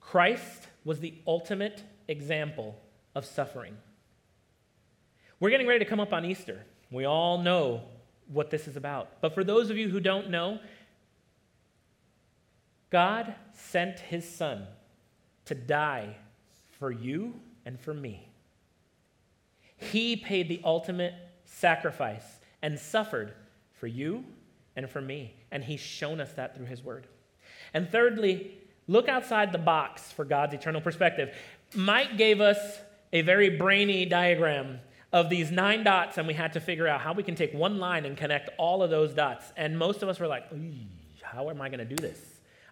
Christ 0.00 0.68
was 0.84 1.00
the 1.00 1.14
ultimate 1.26 1.82
example 2.08 2.76
of 3.14 3.24
suffering. 3.24 3.76
We're 5.40 5.50
getting 5.50 5.66
ready 5.66 5.80
to 5.80 5.84
come 5.84 6.00
up 6.00 6.12
on 6.12 6.24
Easter. 6.24 6.64
We 6.90 7.04
all 7.04 7.38
know 7.38 7.82
what 8.28 8.50
this 8.50 8.68
is 8.68 8.76
about. 8.76 9.20
But 9.20 9.34
for 9.34 9.44
those 9.44 9.70
of 9.70 9.76
you 9.76 9.88
who 9.88 10.00
don't 10.00 10.30
know, 10.30 10.58
God 12.90 13.34
sent 13.52 13.98
his 13.98 14.28
son 14.28 14.66
to 15.46 15.54
die 15.54 16.16
for 16.78 16.90
you 16.90 17.34
and 17.64 17.78
for 17.78 17.94
me. 17.94 18.28
He 19.76 20.16
paid 20.16 20.48
the 20.48 20.60
ultimate 20.64 21.14
sacrifice 21.44 22.24
and 22.62 22.78
suffered 22.78 23.32
for 23.72 23.86
you 23.86 24.24
and 24.76 24.88
for 24.88 25.00
me. 25.00 25.34
And 25.50 25.62
he's 25.62 25.80
shown 25.80 26.20
us 26.20 26.32
that 26.32 26.56
through 26.56 26.66
his 26.66 26.82
word. 26.82 27.06
And 27.72 27.90
thirdly, 27.90 28.52
look 28.86 29.08
outside 29.08 29.52
the 29.52 29.58
box 29.58 30.12
for 30.12 30.24
God's 30.24 30.54
eternal 30.54 30.80
perspective. 30.80 31.34
Mike 31.74 32.16
gave 32.16 32.40
us 32.40 32.58
a 33.12 33.22
very 33.22 33.50
brainy 33.50 34.06
diagram 34.06 34.80
of 35.12 35.30
these 35.30 35.52
nine 35.52 35.84
dots, 35.84 36.18
and 36.18 36.26
we 36.26 36.34
had 36.34 36.52
to 36.54 36.60
figure 36.60 36.88
out 36.88 37.00
how 37.00 37.12
we 37.12 37.22
can 37.22 37.36
take 37.36 37.54
one 37.54 37.78
line 37.78 38.04
and 38.04 38.16
connect 38.16 38.50
all 38.58 38.82
of 38.82 38.90
those 38.90 39.14
dots. 39.14 39.52
And 39.56 39.78
most 39.78 40.02
of 40.02 40.08
us 40.08 40.18
were 40.18 40.26
like, 40.26 40.44
how 41.22 41.50
am 41.50 41.60
I 41.60 41.68
going 41.68 41.78
to 41.78 41.84
do 41.84 41.96
this? 41.96 42.18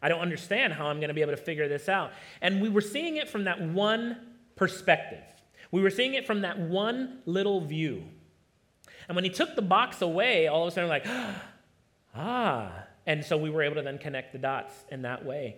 I 0.02 0.08
don't 0.08 0.20
understand 0.20 0.72
how 0.72 0.86
I'm 0.86 0.96
going 0.96 1.08
to 1.08 1.14
be 1.14 1.20
able 1.20 1.32
to 1.32 1.36
figure 1.36 1.68
this 1.68 1.88
out. 1.88 2.12
And 2.40 2.60
we 2.60 2.68
were 2.68 2.80
seeing 2.80 3.16
it 3.16 3.28
from 3.28 3.44
that 3.44 3.60
one 3.60 4.16
perspective. 4.56 5.22
We 5.72 5.82
were 5.82 5.90
seeing 5.90 6.14
it 6.14 6.26
from 6.26 6.42
that 6.42 6.60
one 6.60 7.18
little 7.26 7.60
view. 7.60 8.04
And 9.08 9.16
when 9.16 9.24
he 9.24 9.30
took 9.30 9.56
the 9.56 9.62
box 9.62 10.02
away, 10.02 10.46
all 10.46 10.62
of 10.62 10.68
a 10.68 10.70
sudden, 10.70 10.88
like, 10.88 11.06
ah. 12.14 12.84
And 13.06 13.24
so 13.24 13.36
we 13.36 13.50
were 13.50 13.62
able 13.62 13.74
to 13.76 13.82
then 13.82 13.98
connect 13.98 14.32
the 14.32 14.38
dots 14.38 14.72
in 14.90 15.02
that 15.02 15.24
way. 15.24 15.56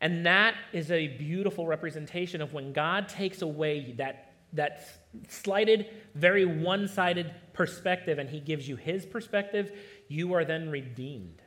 And 0.00 0.24
that 0.26 0.54
is 0.72 0.90
a 0.90 1.08
beautiful 1.08 1.66
representation 1.66 2.40
of 2.40 2.52
when 2.52 2.72
God 2.72 3.08
takes 3.08 3.42
away 3.42 3.94
that, 3.98 4.34
that 4.52 4.86
slighted, 5.28 5.86
very 6.14 6.44
one 6.44 6.86
sided 6.86 7.34
perspective 7.52 8.18
and 8.18 8.28
he 8.28 8.40
gives 8.40 8.68
you 8.68 8.76
his 8.76 9.04
perspective, 9.04 9.72
you 10.08 10.32
are 10.34 10.44
then 10.44 10.70
redeemed. 10.70 11.42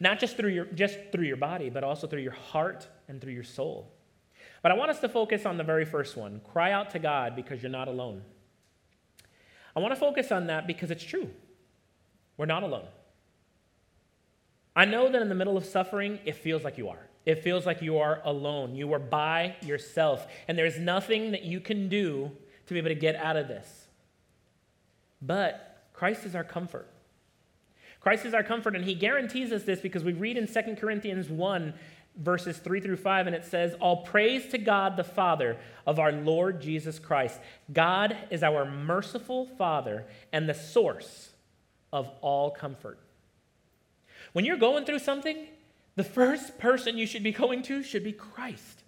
Not 0.00 0.18
just 0.18 0.36
through, 0.36 0.50
your, 0.50 0.64
just 0.66 0.98
through 1.12 1.26
your 1.26 1.36
body, 1.36 1.70
but 1.70 1.84
also 1.84 2.06
through 2.06 2.20
your 2.20 2.32
heart 2.32 2.88
and 3.08 3.20
through 3.20 3.32
your 3.32 3.44
soul. 3.44 3.95
But 4.66 4.72
I 4.72 4.74
want 4.74 4.90
us 4.90 4.98
to 4.98 5.08
focus 5.08 5.46
on 5.46 5.58
the 5.58 5.62
very 5.62 5.84
first 5.84 6.16
one 6.16 6.40
cry 6.52 6.72
out 6.72 6.90
to 6.90 6.98
God 6.98 7.36
because 7.36 7.62
you're 7.62 7.70
not 7.70 7.86
alone. 7.86 8.22
I 9.76 9.78
want 9.78 9.94
to 9.94 10.00
focus 10.00 10.32
on 10.32 10.48
that 10.48 10.66
because 10.66 10.90
it's 10.90 11.04
true. 11.04 11.30
We're 12.36 12.46
not 12.46 12.64
alone. 12.64 12.88
I 14.74 14.84
know 14.84 15.08
that 15.08 15.22
in 15.22 15.28
the 15.28 15.36
middle 15.36 15.56
of 15.56 15.64
suffering, 15.64 16.18
it 16.24 16.34
feels 16.34 16.64
like 16.64 16.78
you 16.78 16.88
are. 16.88 17.08
It 17.24 17.44
feels 17.44 17.64
like 17.64 17.80
you 17.80 17.98
are 17.98 18.20
alone. 18.24 18.74
You 18.74 18.92
are 18.92 18.98
by 18.98 19.54
yourself. 19.62 20.26
And 20.48 20.58
there's 20.58 20.80
nothing 20.80 21.30
that 21.30 21.44
you 21.44 21.60
can 21.60 21.88
do 21.88 22.32
to 22.66 22.74
be 22.74 22.80
able 22.80 22.88
to 22.88 22.96
get 22.96 23.14
out 23.14 23.36
of 23.36 23.46
this. 23.46 23.86
But 25.22 25.86
Christ 25.92 26.24
is 26.24 26.34
our 26.34 26.42
comfort. 26.42 26.90
Christ 28.00 28.24
is 28.24 28.34
our 28.34 28.44
comfort, 28.44 28.76
and 28.76 28.84
he 28.84 28.94
guarantees 28.94 29.50
us 29.50 29.64
this 29.64 29.80
because 29.80 30.04
we 30.04 30.12
read 30.12 30.36
in 30.36 30.46
2 30.46 30.76
Corinthians 30.76 31.28
1, 31.28 31.74
verses 32.16 32.58
3 32.58 32.80
through 32.80 32.96
5, 32.96 33.26
and 33.26 33.36
it 33.36 33.44
says, 33.44 33.74
All 33.80 34.04
praise 34.04 34.46
to 34.48 34.58
God 34.58 34.96
the 34.96 35.04
Father 35.04 35.56
of 35.86 35.98
our 35.98 36.12
Lord 36.12 36.60
Jesus 36.60 36.98
Christ. 36.98 37.38
God 37.72 38.16
is 38.30 38.42
our 38.42 38.64
merciful 38.64 39.46
Father 39.46 40.06
and 40.32 40.48
the 40.48 40.54
source 40.54 41.30
of 41.92 42.08
all 42.20 42.50
comfort. 42.50 42.98
When 44.32 44.44
you're 44.44 44.56
going 44.56 44.84
through 44.84 44.98
something, 44.98 45.46
the 45.94 46.04
first 46.04 46.58
person 46.58 46.98
you 46.98 47.06
should 47.06 47.22
be 47.22 47.32
going 47.32 47.62
to 47.62 47.82
should 47.82 48.04
be 48.04 48.12
Christ 48.12 48.82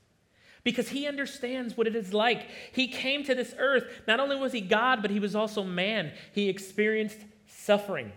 because 0.62 0.90
he 0.90 1.06
understands 1.06 1.76
what 1.76 1.86
it 1.86 1.96
is 1.96 2.12
like. 2.12 2.46
He 2.72 2.88
came 2.88 3.24
to 3.24 3.34
this 3.34 3.54
earth. 3.58 3.84
Not 4.06 4.20
only 4.20 4.36
was 4.36 4.52
he 4.52 4.60
God, 4.60 5.00
but 5.00 5.10
he 5.10 5.20
was 5.20 5.34
also 5.34 5.62
man. 5.62 6.12
He 6.32 6.48
experienced 6.48 7.18
suffering 7.46 8.12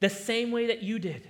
the 0.00 0.08
same 0.08 0.52
way 0.52 0.66
that 0.66 0.82
you 0.82 0.98
did. 0.98 1.28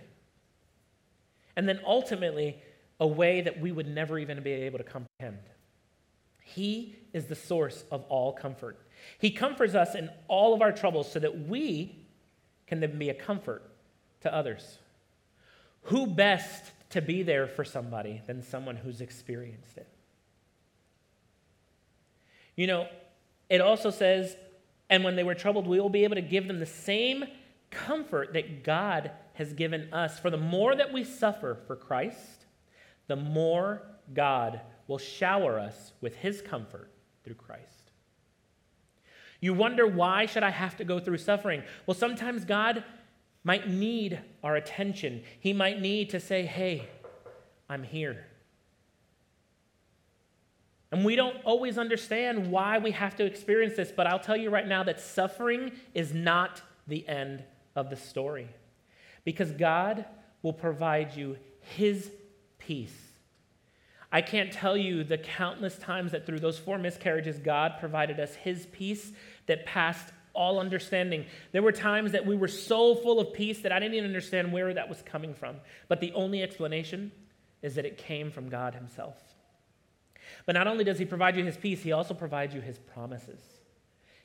And 1.56 1.68
then 1.68 1.80
ultimately, 1.86 2.60
a 3.00 3.06
way 3.06 3.40
that 3.40 3.60
we 3.60 3.72
would 3.72 3.88
never 3.88 4.18
even 4.18 4.42
be 4.42 4.52
able 4.52 4.78
to 4.78 4.84
comprehend. 4.84 5.40
He 6.42 6.96
is 7.12 7.26
the 7.26 7.34
source 7.34 7.84
of 7.90 8.04
all 8.08 8.32
comfort. 8.32 8.78
He 9.18 9.30
comforts 9.30 9.74
us 9.74 9.94
in 9.94 10.10
all 10.28 10.54
of 10.54 10.62
our 10.62 10.72
troubles 10.72 11.10
so 11.10 11.18
that 11.18 11.46
we 11.48 12.06
can 12.66 12.80
then 12.80 12.98
be 12.98 13.10
a 13.10 13.14
comfort 13.14 13.62
to 14.22 14.34
others. 14.34 14.78
Who 15.82 16.06
best 16.06 16.72
to 16.90 17.02
be 17.02 17.22
there 17.22 17.46
for 17.46 17.64
somebody 17.64 18.22
than 18.26 18.42
someone 18.42 18.76
who's 18.76 19.00
experienced 19.00 19.76
it? 19.76 19.88
You 22.54 22.66
know, 22.66 22.88
it 23.50 23.60
also 23.60 23.90
says, 23.90 24.36
and 24.88 25.04
when 25.04 25.16
they 25.16 25.24
were 25.24 25.34
troubled, 25.34 25.66
we 25.66 25.78
will 25.78 25.90
be 25.90 26.04
able 26.04 26.14
to 26.14 26.22
give 26.22 26.48
them 26.48 26.58
the 26.58 26.66
same 26.66 27.24
comfort 27.70 28.32
that 28.32 28.64
God 28.64 29.10
has 29.34 29.52
given 29.52 29.92
us. 29.92 30.18
For 30.18 30.30
the 30.30 30.36
more 30.36 30.74
that 30.74 30.92
we 30.92 31.04
suffer 31.04 31.54
for 31.66 31.76
Christ, 31.76 32.46
the 33.06 33.16
more 33.16 33.82
God 34.12 34.60
will 34.86 34.98
shower 34.98 35.58
us 35.58 35.92
with 36.00 36.16
his 36.16 36.42
comfort 36.42 36.90
through 37.24 37.34
Christ. 37.34 37.90
You 39.40 39.52
wonder 39.52 39.86
why 39.86 40.26
should 40.26 40.42
I 40.42 40.50
have 40.50 40.76
to 40.78 40.84
go 40.84 40.98
through 40.98 41.18
suffering? 41.18 41.62
Well, 41.86 41.94
sometimes 41.94 42.44
God 42.44 42.84
might 43.44 43.68
need 43.68 44.20
our 44.42 44.56
attention. 44.56 45.22
He 45.38 45.52
might 45.52 45.80
need 45.80 46.10
to 46.10 46.20
say, 46.20 46.46
"Hey, 46.46 46.88
I'm 47.68 47.82
here." 47.82 48.26
And 50.90 51.04
we 51.04 51.16
don't 51.16 51.44
always 51.44 51.78
understand 51.78 52.50
why 52.50 52.78
we 52.78 52.92
have 52.92 53.16
to 53.16 53.24
experience 53.24 53.76
this, 53.76 53.92
but 53.92 54.06
I'll 54.06 54.20
tell 54.20 54.36
you 54.36 54.50
right 54.50 54.66
now 54.66 54.82
that 54.84 55.00
suffering 55.00 55.72
is 55.94 56.14
not 56.14 56.62
the 56.86 57.06
end 57.06 57.44
of 57.76 57.90
the 57.90 57.96
story. 57.96 58.48
Because 59.24 59.52
God 59.52 60.04
will 60.42 60.52
provide 60.52 61.16
you 61.16 61.36
His 61.60 62.10
peace. 62.58 62.96
I 64.10 64.22
can't 64.22 64.52
tell 64.52 64.76
you 64.76 65.04
the 65.04 65.18
countless 65.18 65.76
times 65.78 66.12
that 66.12 66.26
through 66.26 66.40
those 66.40 66.58
four 66.58 66.78
miscarriages, 66.78 67.38
God 67.38 67.74
provided 67.78 68.18
us 68.18 68.34
His 68.34 68.66
peace 68.66 69.12
that 69.46 69.66
passed 69.66 70.12
all 70.32 70.60
understanding. 70.60 71.24
There 71.52 71.62
were 71.62 71.72
times 71.72 72.12
that 72.12 72.26
we 72.26 72.36
were 72.36 72.48
so 72.48 72.94
full 72.94 73.18
of 73.18 73.32
peace 73.32 73.60
that 73.60 73.72
I 73.72 73.78
didn't 73.78 73.94
even 73.94 74.06
understand 74.06 74.52
where 74.52 74.72
that 74.74 74.88
was 74.88 75.02
coming 75.02 75.34
from. 75.34 75.56
But 75.88 76.00
the 76.00 76.12
only 76.12 76.42
explanation 76.42 77.10
is 77.62 77.74
that 77.74 77.86
it 77.86 77.98
came 77.98 78.30
from 78.30 78.48
God 78.48 78.74
Himself. 78.74 79.16
But 80.44 80.52
not 80.52 80.66
only 80.66 80.84
does 80.84 80.98
He 80.98 81.04
provide 81.04 81.36
you 81.36 81.44
His 81.44 81.56
peace, 81.56 81.82
He 81.82 81.92
also 81.92 82.14
provides 82.14 82.54
you 82.54 82.60
His 82.60 82.78
promises. 82.78 83.40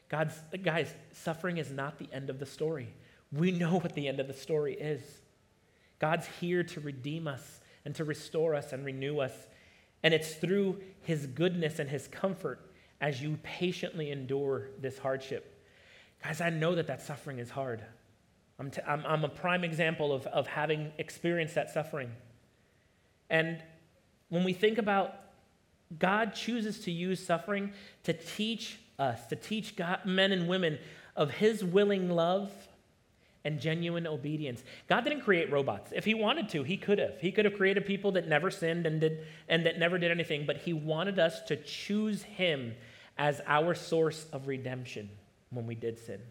God's, 0.09 0.35
guys, 0.61 0.93
suffering 1.13 1.57
is 1.57 1.71
not 1.71 1.97
the 1.97 2.09
end 2.11 2.29
of 2.29 2.37
the 2.37 2.45
story. 2.45 2.93
We 3.31 3.51
know 3.51 3.79
what 3.79 3.95
the 3.95 4.07
end 4.07 4.19
of 4.19 4.27
the 4.27 4.33
story 4.33 4.73
is. 4.73 5.01
God's 5.99 6.27
here 6.39 6.63
to 6.63 6.79
redeem 6.79 7.27
us 7.27 7.61
and 7.85 7.95
to 7.95 8.03
restore 8.03 8.55
us 8.55 8.73
and 8.73 8.85
renew 8.85 9.19
us. 9.19 9.33
And 10.03 10.13
it's 10.13 10.33
through 10.33 10.81
his 11.01 11.27
goodness 11.27 11.79
and 11.79 11.89
his 11.89 12.07
comfort 12.07 12.59
as 12.99 13.21
you 13.21 13.37
patiently 13.43 14.11
endure 14.11 14.69
this 14.79 14.97
hardship. 14.97 15.63
Guys, 16.23 16.41
I 16.41 16.49
know 16.49 16.75
that 16.75 16.87
that 16.87 17.01
suffering 17.01 17.39
is 17.39 17.49
hard. 17.49 17.83
I'm, 18.59 18.69
t- 18.69 18.81
I'm, 18.87 19.03
I'm 19.05 19.23
a 19.23 19.29
prime 19.29 19.63
example 19.63 20.13
of, 20.13 20.27
of 20.27 20.47
having 20.47 20.91
experienced 20.97 21.55
that 21.55 21.71
suffering. 21.71 22.11
And 23.29 23.63
when 24.29 24.43
we 24.43 24.53
think 24.53 24.77
about 24.77 25.15
God 25.97 26.33
chooses 26.33 26.79
to 26.81 26.91
use 26.91 27.25
suffering 27.25 27.73
to 28.03 28.13
teach 28.13 28.79
us, 28.99 29.25
to 29.27 29.35
teach 29.35 29.75
God, 29.75 30.05
men 30.05 30.31
and 30.31 30.47
women 30.47 30.77
of 31.15 31.31
his 31.31 31.63
willing 31.63 32.09
love 32.09 32.51
and 33.43 33.59
genuine 33.59 34.05
obedience. 34.05 34.63
God 34.87 35.03
didn't 35.03 35.21
create 35.21 35.51
robots. 35.51 35.91
If 35.95 36.05
he 36.05 36.13
wanted 36.13 36.49
to, 36.49 36.63
he 36.63 36.77
could 36.77 36.99
have. 36.99 37.19
He 37.19 37.31
could 37.31 37.45
have 37.45 37.55
created 37.55 37.85
people 37.85 38.11
that 38.13 38.27
never 38.27 38.51
sinned 38.51 38.85
and 38.85 39.01
did 39.01 39.25
and 39.49 39.65
that 39.65 39.79
never 39.79 39.97
did 39.97 40.11
anything, 40.11 40.45
but 40.45 40.57
he 40.57 40.73
wanted 40.73 41.19
us 41.19 41.41
to 41.43 41.55
choose 41.55 42.23
him 42.23 42.75
as 43.17 43.41
our 43.47 43.73
source 43.73 44.25
of 44.31 44.47
redemption 44.47 45.09
when 45.49 45.65
we 45.65 45.75
did 45.75 45.97
sin. 45.99 46.21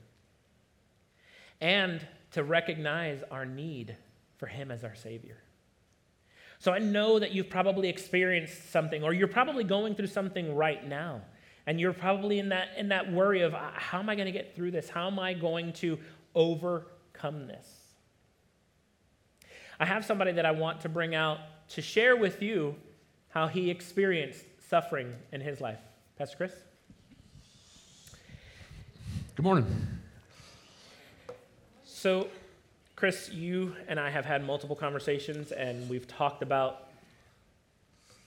And 1.61 2.07
to 2.33 2.45
recognize 2.45 3.23
our 3.31 3.45
need 3.45 3.97
for 4.39 4.47
him 4.47 4.71
as 4.71 4.85
our 4.85 4.95
savior. 4.95 5.37
So 6.59 6.73
I 6.73 6.79
know 6.79 7.19
that 7.19 7.33
you've 7.33 7.51
probably 7.51 7.89
experienced 7.89 8.71
something 8.71 9.03
or 9.03 9.13
you're 9.13 9.29
probably 9.29 9.65
going 9.65 9.95
through 9.95 10.09
something 10.09 10.55
right 10.55 10.87
now. 10.87 11.23
And 11.67 11.81
you're 11.81 11.93
probably 11.93 12.39
in 12.39 12.49
that 12.51 12.69
in 12.77 12.89
that 12.89 13.13
worry 13.13 13.43
of 13.43 13.55
uh, 13.55 13.71
how 13.75 13.99
am 13.99 14.09
I 14.09 14.15
going 14.15 14.27
to 14.27 14.33
get 14.33 14.57
through 14.57 14.71
this? 14.71 14.89
How 14.89 15.07
am 15.07 15.19
I 15.19 15.35
going 15.35 15.73
to 15.75 15.99
over 16.35 16.87
overcomeness. 17.21 17.67
I 19.79 19.87
have 19.87 20.05
somebody 20.05 20.33
that 20.33 20.45
I 20.45 20.51
want 20.51 20.81
to 20.83 20.89
bring 20.89 21.15
out 21.15 21.39
to 21.71 21.83
share 21.83 22.17
with 22.17 22.43
you 22.43 22.75
how 23.29 23.47
he 23.47 23.71
experienced 23.71 24.45
suffering 24.69 25.15
in 25.33 25.41
his 25.41 25.61
life. 25.61 25.79
Pastor 26.19 26.37
Chris? 26.37 26.53
Good 29.37 29.43
morning. 29.45 29.67
So, 31.85 32.29
Chris, 32.97 33.31
you 33.31 33.75
and 33.89 33.99
I 33.99 34.11
have 34.11 34.25
had 34.25 34.45
multiple 34.45 34.77
conversations, 34.77 35.53
and 35.53 35.89
we've 35.89 36.07
talked 36.07 36.43
about 36.43 36.89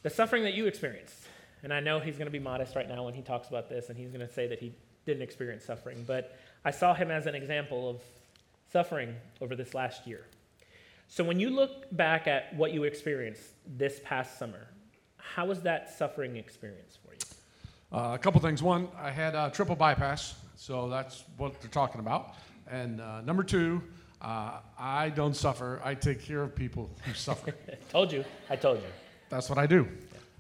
the 0.02 0.10
suffering 0.10 0.44
that 0.44 0.54
you 0.54 0.66
experienced. 0.66 1.28
And 1.62 1.74
I 1.74 1.80
know 1.80 2.00
he's 2.00 2.16
going 2.16 2.26
to 2.26 2.32
be 2.32 2.40
modest 2.40 2.76
right 2.76 2.90
now 2.90 3.06
when 3.06 3.14
he 3.14 3.22
talks 3.22 3.48
about 3.50 3.70
this, 3.70 3.90
and 3.90 3.98
he's 3.98 4.10
going 4.10 4.26
to 4.26 4.34
say 4.34 4.48
that 4.48 4.60
he 4.60 4.74
didn't 5.06 5.22
experience 5.22 5.66
suffering. 5.66 6.04
But 6.08 6.36
I 6.66 6.72
saw 6.72 6.94
him 6.94 7.12
as 7.12 7.26
an 7.26 7.36
example 7.36 7.90
of 7.90 8.02
suffering 8.74 9.16
over 9.40 9.56
this 9.56 9.74
last 9.76 10.06
year. 10.08 10.26
So, 11.08 11.24
when 11.24 11.40
you 11.40 11.52
look 11.52 11.86
back 11.96 12.28
at 12.28 12.56
what 12.56 12.74
you 12.74 12.84
experienced 12.84 13.44
this 13.78 14.02
past 14.04 14.40
summer, 14.40 14.68
how 15.18 15.46
was 15.46 15.62
that 15.62 15.92
suffering 15.92 16.36
experience 16.38 16.98
for 17.06 17.14
you? 17.14 17.20
Uh, 17.98 18.16
a 18.16 18.18
couple 18.18 18.42
things. 18.42 18.64
One, 18.64 18.88
I 19.00 19.12
had 19.12 19.36
a 19.36 19.52
triple 19.54 19.76
bypass, 19.76 20.36
so 20.56 20.90
that's 20.90 21.24
what 21.38 21.62
they're 21.62 21.70
talking 21.70 22.00
about. 22.00 22.34
And 22.68 23.00
uh, 23.00 23.22
number 23.22 23.44
two, 23.44 23.84
uh, 24.22 24.60
I 24.80 25.10
don't 25.10 25.36
suffer. 25.36 25.80
I 25.84 25.94
take 25.94 26.24
care 26.24 26.42
of 26.42 26.56
people 26.56 26.90
who 27.06 27.14
suffer. 27.28 27.54
told 27.92 28.12
you. 28.12 28.26
I 28.50 28.56
told 28.56 28.80
you. 28.80 28.88
That's 29.30 29.50
what 29.50 29.60
I 29.60 29.68
do. 29.68 29.88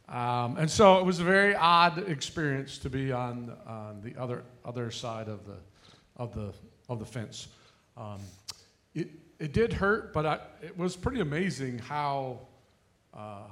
Um, 0.10 0.58
and 0.58 0.69
so 0.69 0.98
it 1.00 1.06
was 1.06 1.19
a 1.19 1.24
very 1.24 1.56
odd 1.56 2.10
experience 2.10 2.80
to 2.80 2.89
be 2.89 3.12
on, 3.12 3.56
on 3.67 4.02
the 4.02 4.19
other, 4.19 4.43
other 4.65 4.89
side 4.89 5.28
of 5.28 5.46
the, 5.46 5.58
of, 6.17 6.34
the, 6.34 6.52
of 6.89 7.00
the 7.00 7.06
fence. 7.06 7.48
Um, 7.95 8.19
it, 8.95 9.10
it 9.39 9.53
did 9.53 9.73
hurt, 9.73 10.13
but 10.13 10.25
I, 10.25 10.39
it 10.62 10.77
was 10.77 10.95
pretty 10.95 11.19
amazing 11.19 11.79
how, 11.79 12.39
uh, 13.13 13.43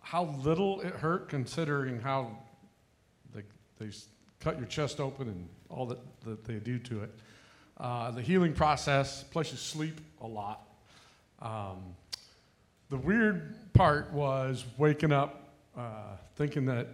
how 0.00 0.24
little 0.42 0.80
it 0.80 0.94
hurt 0.94 1.28
considering 1.28 2.00
how 2.00 2.38
they, 3.34 3.42
they 3.78 3.90
cut 4.40 4.58
your 4.58 4.66
chest 4.66 5.00
open 5.00 5.28
and 5.28 5.48
all 5.68 5.86
that, 5.86 5.98
that 6.24 6.44
they 6.44 6.54
do 6.54 6.78
to 6.78 7.02
it. 7.02 7.10
Uh, 7.78 8.10
the 8.10 8.22
healing 8.22 8.54
process, 8.54 9.24
plus 9.24 9.52
you 9.52 9.58
sleep 9.58 10.00
a 10.22 10.26
lot. 10.26 10.66
Um, 11.42 11.94
the 12.88 12.96
weird 12.96 13.56
part 13.74 14.12
was 14.12 14.64
waking 14.78 15.12
up 15.12 15.50
uh, 15.76 16.16
thinking 16.36 16.64
that 16.66 16.88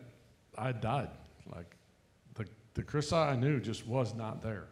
I 0.59 0.73
died. 0.73 1.11
Like 1.55 1.77
the, 2.35 2.47
the 2.75 2.83
Chris 2.83 3.13
I 3.13 3.37
knew 3.37 3.61
just 3.61 3.87
was 3.87 4.15
not 4.15 4.43
there 4.43 4.67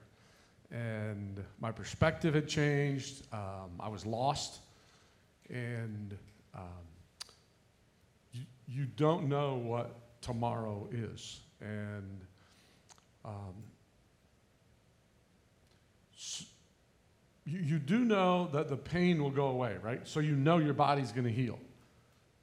and 0.71 1.43
my 1.61 1.73
perspective 1.73 2.35
had 2.35 2.49
changed. 2.49 3.27
Um, 3.33 3.71
I 3.81 3.89
was 3.89 4.07
lost, 4.07 4.61
and 5.49 6.17
um, 6.55 6.63
you, 8.33 8.43
you, 8.69 8.85
don't 8.85 9.29
know 9.29 9.55
what 9.55 10.21
tomorrow 10.21 10.89
is. 10.93 11.41
And 11.61 12.21
um, 13.25 13.55
so 16.17 16.45
you, 17.45 17.59
you 17.59 17.79
do 17.79 17.99
know 17.99 18.49
that 18.53 18.69
the 18.69 18.77
pain 18.77 19.23
will 19.23 19.31
go 19.31 19.49
away, 19.49 19.77
right? 19.83 20.07
So 20.07 20.21
you 20.21 20.37
know 20.37 20.59
your 20.59 20.75
body's 20.75 21.11
going 21.11 21.27
to 21.27 21.33
heal, 21.33 21.59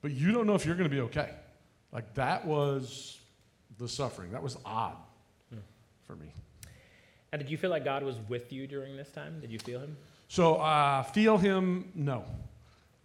but 0.02 0.12
you 0.12 0.32
don't 0.32 0.48
know 0.48 0.56
if 0.56 0.66
you're 0.66 0.76
going 0.76 0.90
to 0.90 0.96
be 0.96 1.02
okay. 1.02 1.30
Like 1.94 2.14
that 2.16 2.46
was 2.46 3.18
the 3.78 3.88
suffering. 3.88 4.32
That 4.32 4.44
was 4.44 4.58
odd 4.66 4.98
hmm. 5.50 5.60
for 6.06 6.16
me. 6.16 6.34
And 7.32 7.42
did 7.42 7.50
you 7.50 7.58
feel 7.58 7.70
like 7.70 7.84
God 7.84 8.04
was 8.04 8.16
with 8.30 8.54
you 8.54 8.68
during 8.68 8.96
this 8.96 9.10
time? 9.12 9.40
Did 9.42 9.52
you 9.52 9.60
feel 9.60 9.80
Him? 9.80 9.98
So 10.30 10.56
uh, 10.56 11.04
feel 11.04 11.38
him, 11.38 11.90
no. 11.96 12.26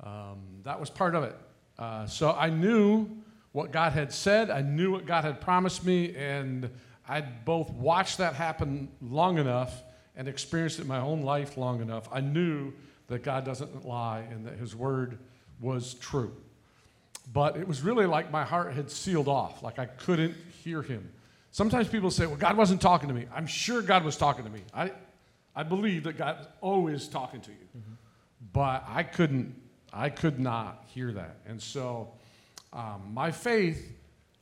Um, 0.02 0.40
that 0.64 0.80
was 0.80 0.90
part 0.90 1.14
of 1.14 1.22
it. 1.24 1.37
Uh, 1.78 2.06
so 2.06 2.32
I 2.32 2.50
knew 2.50 3.08
what 3.52 3.70
God 3.70 3.92
had 3.92 4.12
said, 4.12 4.50
I 4.50 4.62
knew 4.62 4.90
what 4.90 5.06
God 5.06 5.24
had 5.24 5.40
promised 5.40 5.85
me, 5.85 6.14
and 6.16 6.68
I'd 7.08 7.44
both 7.44 7.70
watched 7.70 8.18
that 8.18 8.35
happen 8.35 8.88
long 9.00 9.38
enough 9.38 9.82
and 10.16 10.26
experienced 10.26 10.78
it 10.78 10.82
in 10.82 10.88
my 10.88 10.98
own 10.98 11.22
life 11.22 11.56
long 11.56 11.80
enough. 11.80 12.08
I 12.11 12.20
knew 12.20 12.72
that 13.08 13.22
God 13.22 13.44
doesn't 13.44 13.87
lie 13.87 14.20
and 14.30 14.46
that 14.46 14.54
his 14.54 14.74
word 14.74 15.18
was 15.61 15.94
true. 15.94 16.32
But 17.32 17.56
it 17.56 17.68
was 17.68 17.82
really 17.82 18.06
like 18.06 18.30
my 18.30 18.44
heart 18.44 18.72
had 18.74 18.90
sealed 18.90 19.28
off, 19.28 19.62
like 19.62 19.78
I 19.78 19.87
couldn't 19.87 20.35
hear 20.64 20.82
him. 20.82 21.08
Sometimes 21.53 21.87
people 21.87 22.11
say, 22.11 22.27
Well, 22.27 22.37
God 22.37 22.57
wasn't 22.57 22.81
talking 22.81 23.09
to 23.09 23.15
me. 23.15 23.27
I'm 23.35 23.47
sure 23.47 23.83
God 23.83 24.05
was 24.05 24.17
talking 24.17 24.45
to 24.45 24.51
me. 24.51 24.62
I, 24.75 24.91
I 25.55 25.62
believe 25.62 26.05
that 26.05 26.17
God's 26.17 26.47
always 26.61 27.07
talking 27.07 27.43
to 27.43 27.51
you. 27.51 27.67
Mm-hmm. 27.79 27.93
But 28.53 28.85
I 28.88 29.03
couldn't, 29.03 29.55
I 29.93 30.09
could 30.09 30.41
not 30.41 30.85
hear 30.88 31.12
that. 31.12 31.37
And 31.47 31.62
so 31.62 32.11
um, 32.73 33.11
my 33.12 33.31
faith 33.31 33.93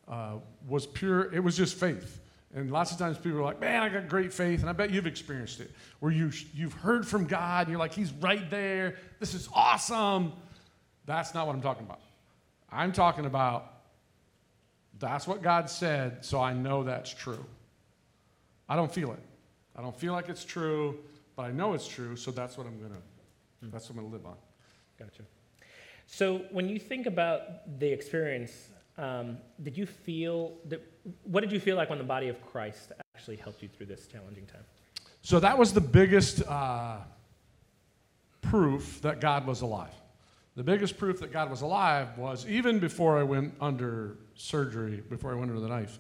uh, 0.09 0.35
was 0.69 0.87
pure, 0.87 1.33
it 1.35 1.41
was 1.41 1.57
just 1.57 1.75
faith. 1.75 2.21
And 2.55 2.71
lots 2.71 2.91
of 2.91 2.99
times 2.99 3.17
people 3.17 3.39
are 3.39 3.45
like, 3.45 3.61
man, 3.61 3.83
I 3.83 3.89
got 3.89 4.09
great 4.09 4.33
faith. 4.33 4.61
And 4.61 4.69
I 4.69 4.73
bet 4.73 4.91
you've 4.91 5.07
experienced 5.07 5.61
it, 5.61 5.71
where 6.01 6.11
you, 6.11 6.33
you've 6.53 6.73
heard 6.73 7.07
from 7.07 7.27
God 7.27 7.67
and 7.67 7.71
you're 7.71 7.79
like, 7.79 7.95
he's 7.95 8.13
right 8.15 8.49
there. 8.51 8.97
This 9.21 9.35
is 9.35 9.49
awesome. 9.53 10.33
That's 11.07 11.33
not 11.33 11.47
what 11.47 11.55
I'm 11.55 11.63
talking 11.63 11.87
about. 11.87 12.01
I'm 12.73 12.93
talking 12.93 13.27
about 13.27 13.70
that's 15.01 15.27
what 15.27 15.43
God 15.43 15.69
said, 15.69 16.25
so 16.25 16.41
I 16.41 16.53
know 16.53 16.85
that's 16.85 17.13
true. 17.13 17.45
I 18.69 18.77
don't 18.77 18.93
feel 18.93 19.13
it. 19.13 19.23
I 19.75 19.83
don't 19.83 19.97
feel 19.97 20.13
like 20.13 20.29
it's 20.29 20.45
true, 20.45 20.99
but 21.35 21.43
I 21.43 21.51
know 21.51 21.73
it's 21.73 21.89
true, 21.89 22.15
so 22.17 22.31
that's 22.31 22.57
what 22.57 22.67
I'm 22.67 22.81
gonna 22.81 23.01
hmm. 23.61 23.71
that's 23.71 23.89
what 23.89 23.97
I'm 23.97 24.05
gonna 24.05 24.15
live 24.15 24.27
on. 24.27 24.37
Gotcha. 24.99 25.23
So 26.07 26.43
when 26.51 26.69
you 26.69 26.79
think 26.79 27.07
about 27.07 27.79
the 27.79 27.89
experience, 27.89 28.69
um, 28.99 29.39
did 29.63 29.79
you 29.79 29.87
feel 29.87 30.59
that, 30.67 30.83
what 31.25 31.41
did 31.41 31.53
you 31.53 31.61
feel 31.61 31.77
like 31.77 31.89
when 31.89 31.99
the 31.99 32.05
body 32.05 32.29
of 32.29 32.45
Christ 32.45 32.93
actually 33.15 33.37
helped 33.37 33.63
you 33.63 33.69
through 33.69 33.87
this 33.87 34.07
challenging 34.07 34.45
time? 34.47 34.65
So 35.23 35.41
that 35.41 35.57
was 35.57 35.73
the 35.73 35.81
biggest 35.81 36.47
uh, 36.47 36.97
proof 38.43 39.01
that 39.03 39.21
God 39.21 39.47
was 39.47 39.63
alive. 39.63 39.95
The 40.57 40.65
biggest 40.65 40.99
proof 40.99 41.21
that 41.21 41.33
God 41.33 41.49
was 41.51 41.63
alive 41.63 42.19
was 42.19 42.47
even 42.47 42.79
before 42.79 43.19
I 43.19 43.23
went 43.23 43.55
under 43.61 44.19
surgery, 44.35 45.03
before 45.09 45.31
I 45.31 45.35
went 45.35 45.51
under 45.51 45.61
the 45.61 45.69
knife, 45.69 45.99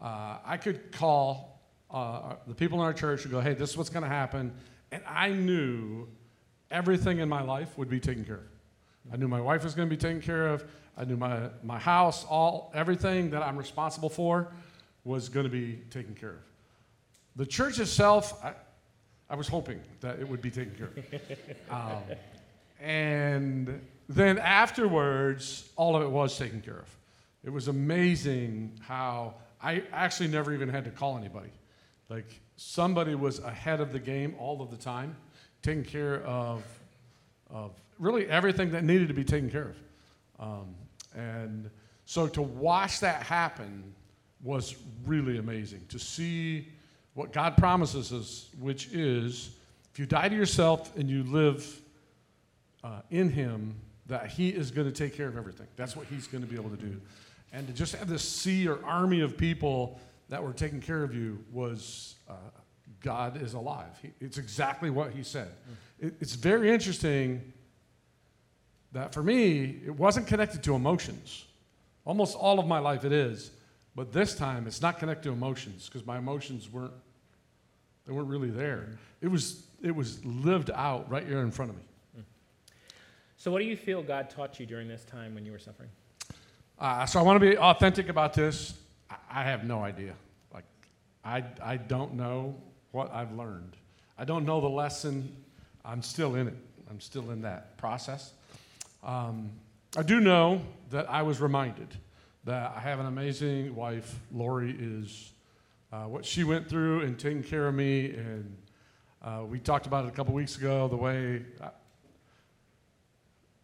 uh, 0.00 0.38
I 0.44 0.56
could 0.56 0.92
call 0.92 1.60
uh, 1.90 2.34
the 2.46 2.54
people 2.54 2.78
in 2.78 2.84
our 2.84 2.92
church 2.92 3.24
and 3.24 3.32
go, 3.32 3.40
hey, 3.40 3.54
this 3.54 3.70
is 3.70 3.76
what's 3.76 3.90
going 3.90 4.04
to 4.04 4.08
happen. 4.08 4.52
And 4.92 5.02
I 5.06 5.30
knew 5.30 6.06
everything 6.70 7.18
in 7.18 7.28
my 7.28 7.42
life 7.42 7.76
would 7.76 7.88
be 7.88 7.98
taken 8.00 8.24
care 8.24 8.36
of. 8.36 9.12
I 9.12 9.16
knew 9.16 9.28
my 9.28 9.40
wife 9.40 9.64
was 9.64 9.74
going 9.74 9.88
to 9.88 9.94
be 9.94 10.00
taken 10.00 10.20
care 10.20 10.48
of. 10.48 10.64
I 10.96 11.04
knew 11.04 11.16
my, 11.16 11.48
my 11.62 11.78
house, 11.78 12.24
all 12.24 12.70
everything 12.74 13.30
that 13.30 13.42
I'm 13.42 13.56
responsible 13.56 14.10
for 14.10 14.52
was 15.04 15.28
going 15.28 15.44
to 15.44 15.50
be 15.50 15.80
taken 15.90 16.14
care 16.14 16.30
of. 16.30 16.42
The 17.36 17.46
church 17.46 17.78
itself, 17.78 18.44
I, 18.44 18.52
I 19.30 19.36
was 19.36 19.48
hoping 19.48 19.80
that 20.00 20.18
it 20.18 20.28
would 20.28 20.42
be 20.42 20.50
taken 20.50 20.74
care 20.74 20.88
of. 20.88 21.20
Um, 21.70 22.16
and 22.80 23.80
then 24.08 24.38
afterwards, 24.38 25.70
all 25.76 25.96
of 25.96 26.02
it 26.02 26.10
was 26.10 26.36
taken 26.38 26.60
care 26.60 26.78
of. 26.78 26.96
It 27.44 27.50
was 27.50 27.68
amazing 27.68 28.78
how 28.80 29.34
I 29.62 29.82
actually 29.92 30.28
never 30.28 30.52
even 30.52 30.68
had 30.68 30.84
to 30.84 30.90
call 30.90 31.18
anybody. 31.18 31.50
Like 32.08 32.40
somebody 32.56 33.14
was 33.14 33.38
ahead 33.40 33.80
of 33.80 33.92
the 33.92 33.98
game 33.98 34.34
all 34.38 34.62
of 34.62 34.70
the 34.70 34.76
time, 34.76 35.16
taking 35.62 35.84
care 35.84 36.22
of, 36.24 36.62
of 37.50 37.72
really 37.98 38.26
everything 38.28 38.70
that 38.70 38.84
needed 38.84 39.08
to 39.08 39.14
be 39.14 39.24
taken 39.24 39.50
care 39.50 39.74
of. 40.38 40.46
Um, 40.46 40.74
and 41.14 41.70
so 42.04 42.26
to 42.28 42.42
watch 42.42 43.00
that 43.00 43.22
happen 43.22 43.92
was 44.42 44.76
really 45.04 45.38
amazing. 45.38 45.84
To 45.88 45.98
see 45.98 46.68
what 47.14 47.32
God 47.32 47.56
promises 47.56 48.12
us, 48.12 48.48
which 48.58 48.86
is 48.92 49.50
if 49.92 49.98
you 49.98 50.06
die 50.06 50.28
to 50.28 50.36
yourself 50.36 50.96
and 50.96 51.10
you 51.10 51.24
live 51.24 51.80
uh, 52.88 53.00
in 53.10 53.30
Him, 53.30 53.74
that 54.06 54.28
He 54.28 54.48
is 54.48 54.70
going 54.70 54.86
to 54.86 54.92
take 54.92 55.14
care 55.14 55.28
of 55.28 55.36
everything. 55.36 55.66
That's 55.76 55.94
what 55.94 56.06
He's 56.06 56.26
going 56.26 56.42
to 56.42 56.48
be 56.48 56.56
able 56.56 56.70
to 56.70 56.76
do. 56.76 57.00
And 57.52 57.66
to 57.66 57.72
just 57.72 57.94
have 57.94 58.08
this 58.08 58.26
sea 58.26 58.68
or 58.68 58.82
army 58.84 59.20
of 59.20 59.36
people 59.36 60.00
that 60.28 60.42
were 60.42 60.52
taking 60.52 60.80
care 60.80 61.02
of 61.02 61.14
you 61.14 61.44
was 61.52 62.14
uh, 62.28 62.34
God 63.00 63.40
is 63.42 63.54
alive. 63.54 63.98
He, 64.02 64.10
it's 64.20 64.38
exactly 64.38 64.90
what 64.90 65.12
He 65.12 65.22
said. 65.22 65.48
It, 66.00 66.14
it's 66.20 66.34
very 66.34 66.70
interesting 66.70 67.52
that 68.92 69.12
for 69.12 69.22
me, 69.22 69.80
it 69.84 69.94
wasn't 69.94 70.26
connected 70.26 70.62
to 70.62 70.74
emotions. 70.74 71.44
Almost 72.04 72.36
all 72.36 72.58
of 72.58 72.66
my 72.66 72.78
life 72.78 73.04
it 73.04 73.12
is. 73.12 73.50
But 73.94 74.12
this 74.12 74.34
time, 74.34 74.66
it's 74.66 74.80
not 74.80 74.98
connected 74.98 75.24
to 75.24 75.32
emotions 75.32 75.86
because 75.86 76.06
my 76.06 76.18
emotions 76.18 76.70
weren't, 76.72 76.92
they 78.06 78.12
weren't 78.12 78.28
really 78.28 78.50
there. 78.50 78.98
It 79.20 79.28
was, 79.28 79.66
it 79.82 79.94
was 79.94 80.24
lived 80.24 80.70
out 80.70 81.10
right 81.10 81.26
here 81.26 81.40
in 81.40 81.50
front 81.50 81.72
of 81.72 81.76
me. 81.76 81.82
So, 83.40 83.52
what 83.52 83.60
do 83.60 83.66
you 83.66 83.76
feel 83.76 84.02
God 84.02 84.30
taught 84.30 84.58
you 84.58 84.66
during 84.66 84.88
this 84.88 85.04
time 85.04 85.32
when 85.32 85.46
you 85.46 85.52
were 85.52 85.60
suffering? 85.60 85.90
Uh, 86.76 87.06
so, 87.06 87.20
I 87.20 87.22
want 87.22 87.36
to 87.36 87.50
be 87.50 87.56
authentic 87.56 88.08
about 88.08 88.34
this. 88.34 88.74
I, 89.30 89.44
have 89.44 89.62
no 89.62 89.84
idea. 89.84 90.14
Like, 90.52 90.64
I, 91.24 91.44
I 91.62 91.76
don't 91.76 92.14
know 92.14 92.56
what 92.90 93.14
I've 93.14 93.32
learned. 93.32 93.76
I 94.18 94.24
don't 94.24 94.44
know 94.44 94.60
the 94.60 94.68
lesson. 94.68 95.36
I'm 95.84 96.02
still 96.02 96.34
in 96.34 96.48
it. 96.48 96.56
I'm 96.90 96.98
still 96.98 97.30
in 97.30 97.42
that 97.42 97.76
process. 97.76 98.32
Um, 99.04 99.52
I 99.96 100.02
do 100.02 100.18
know 100.18 100.60
that 100.90 101.08
I 101.08 101.22
was 101.22 101.40
reminded 101.40 101.94
that 102.42 102.72
I 102.76 102.80
have 102.80 102.98
an 102.98 103.06
amazing 103.06 103.72
wife. 103.72 104.18
Lori 104.32 104.76
is 104.76 105.32
uh, 105.92 106.06
what 106.06 106.24
she 106.24 106.42
went 106.42 106.68
through 106.68 107.02
and 107.02 107.16
taking 107.16 107.44
care 107.44 107.68
of 107.68 107.74
me. 107.76 108.10
And 108.10 108.56
uh, 109.22 109.44
we 109.48 109.60
talked 109.60 109.86
about 109.86 110.06
it 110.06 110.08
a 110.08 110.12
couple 110.12 110.34
weeks 110.34 110.56
ago 110.56 110.88
the 110.88 110.96
way 110.96 111.44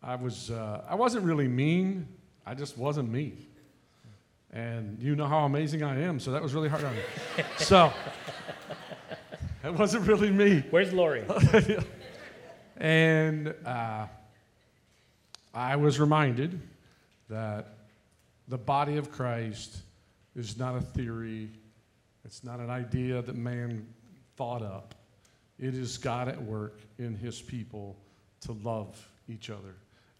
I 0.04 0.16
was, 0.16 0.50
uh, 0.50 0.82
I 0.86 0.94
wasn't 0.96 1.24
really 1.24 1.48
mean. 1.48 2.06
I 2.44 2.54
just 2.54 2.76
wasn't 2.76 3.10
me. 3.10 3.48
And 4.52 5.00
you 5.00 5.16
know 5.16 5.26
how 5.26 5.46
amazing 5.46 5.82
I 5.82 6.02
am, 6.02 6.20
so 6.20 6.30
that 6.32 6.42
was 6.42 6.52
really 6.52 6.68
hard 6.68 6.84
on 6.84 6.94
me. 6.94 7.00
so, 7.56 7.90
it 9.64 9.72
wasn't 9.72 10.06
really 10.06 10.30
me. 10.30 10.62
Where's 10.68 10.92
Lori? 10.92 11.24
and 12.76 13.54
uh, 13.64 14.06
I 15.54 15.76
was 15.76 15.98
reminded 15.98 16.60
that 17.30 17.68
the 18.46 18.58
body 18.58 18.98
of 18.98 19.10
Christ 19.10 19.78
is 20.36 20.58
not 20.58 20.76
a 20.76 20.82
theory, 20.82 21.48
it's 22.26 22.44
not 22.44 22.60
an 22.60 22.68
idea 22.68 23.22
that 23.22 23.36
man 23.36 23.86
thought 24.36 24.62
up. 24.62 24.94
It 25.58 25.74
is 25.74 25.96
God 25.96 26.28
at 26.28 26.40
work 26.40 26.78
in 26.98 27.16
his 27.16 27.40
people 27.40 27.96
to 28.42 28.52
love 28.52 29.08
each 29.28 29.48
other 29.48 29.74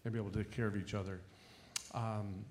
and 0.05 0.13
be 0.13 0.19
able 0.19 0.29
to 0.29 0.37
take 0.37 0.51
care 0.51 0.67
of 0.67 0.77
each 0.77 0.93
other. 0.93 1.19
Um, 1.93 2.45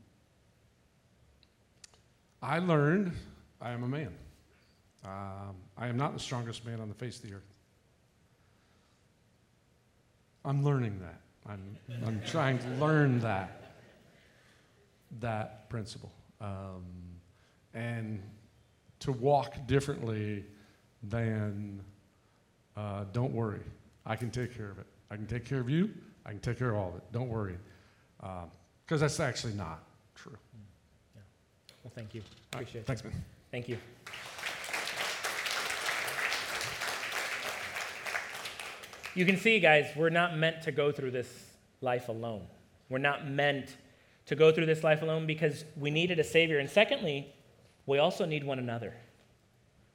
I 2.42 2.58
learned 2.58 3.12
I 3.60 3.70
am 3.70 3.84
a 3.84 3.88
man. 3.88 4.12
Um, 5.04 5.56
I 5.78 5.86
am 5.86 5.96
not 5.96 6.12
the 6.12 6.20
strongest 6.20 6.66
man 6.66 6.80
on 6.80 6.88
the 6.88 6.94
face 6.94 7.16
of 7.16 7.28
the 7.28 7.36
earth. 7.36 7.42
I'm 10.44 10.62
learning 10.62 11.00
that. 11.00 11.20
I'm, 11.46 11.76
I'm 12.06 12.20
trying 12.26 12.58
to 12.58 12.68
learn 12.84 13.20
that, 13.20 13.76
that 15.20 15.70
principle. 15.70 16.12
Um, 16.40 16.84
and 17.72 18.22
to 19.00 19.12
walk 19.12 19.66
differently 19.66 20.44
than 21.02 21.80
uh, 22.76 23.04
don't 23.12 23.32
worry, 23.32 23.60
I 24.04 24.16
can 24.16 24.30
take 24.30 24.56
care 24.56 24.70
of 24.70 24.78
it. 24.78 24.86
I 25.10 25.16
can 25.16 25.26
take 25.26 25.44
care 25.44 25.60
of 25.60 25.70
you, 25.70 25.90
I 26.26 26.30
can 26.30 26.40
take 26.40 26.58
care 26.58 26.70
of 26.70 26.76
all 26.76 26.88
of 26.90 26.96
it. 26.96 27.02
Don't 27.12 27.28
worry. 27.28 27.56
Because 28.18 28.42
um, 28.92 28.98
that's 28.98 29.20
actually 29.20 29.54
not 29.54 29.82
true. 30.14 30.36
Yeah. 31.14 31.22
Well, 31.82 31.92
thank 31.94 32.14
you. 32.14 32.22
Appreciate 32.52 32.82
it. 32.82 32.86
Thanks, 32.86 33.04
man. 33.04 33.12
Thank 33.50 33.68
you. 33.68 33.78
You 39.14 39.24
can 39.24 39.36
see, 39.36 39.60
guys, 39.60 39.86
we're 39.94 40.10
not 40.10 40.36
meant 40.36 40.62
to 40.62 40.72
go 40.72 40.90
through 40.90 41.12
this 41.12 41.28
life 41.80 42.08
alone. 42.08 42.46
We're 42.88 42.98
not 42.98 43.28
meant 43.28 43.76
to 44.26 44.34
go 44.34 44.50
through 44.50 44.66
this 44.66 44.82
life 44.82 45.02
alone 45.02 45.26
because 45.26 45.64
we 45.76 45.90
needed 45.90 46.18
a 46.18 46.24
Savior. 46.24 46.58
And 46.58 46.68
secondly, 46.68 47.32
we 47.86 47.98
also 47.98 48.24
need 48.24 48.42
one 48.42 48.58
another. 48.58 48.94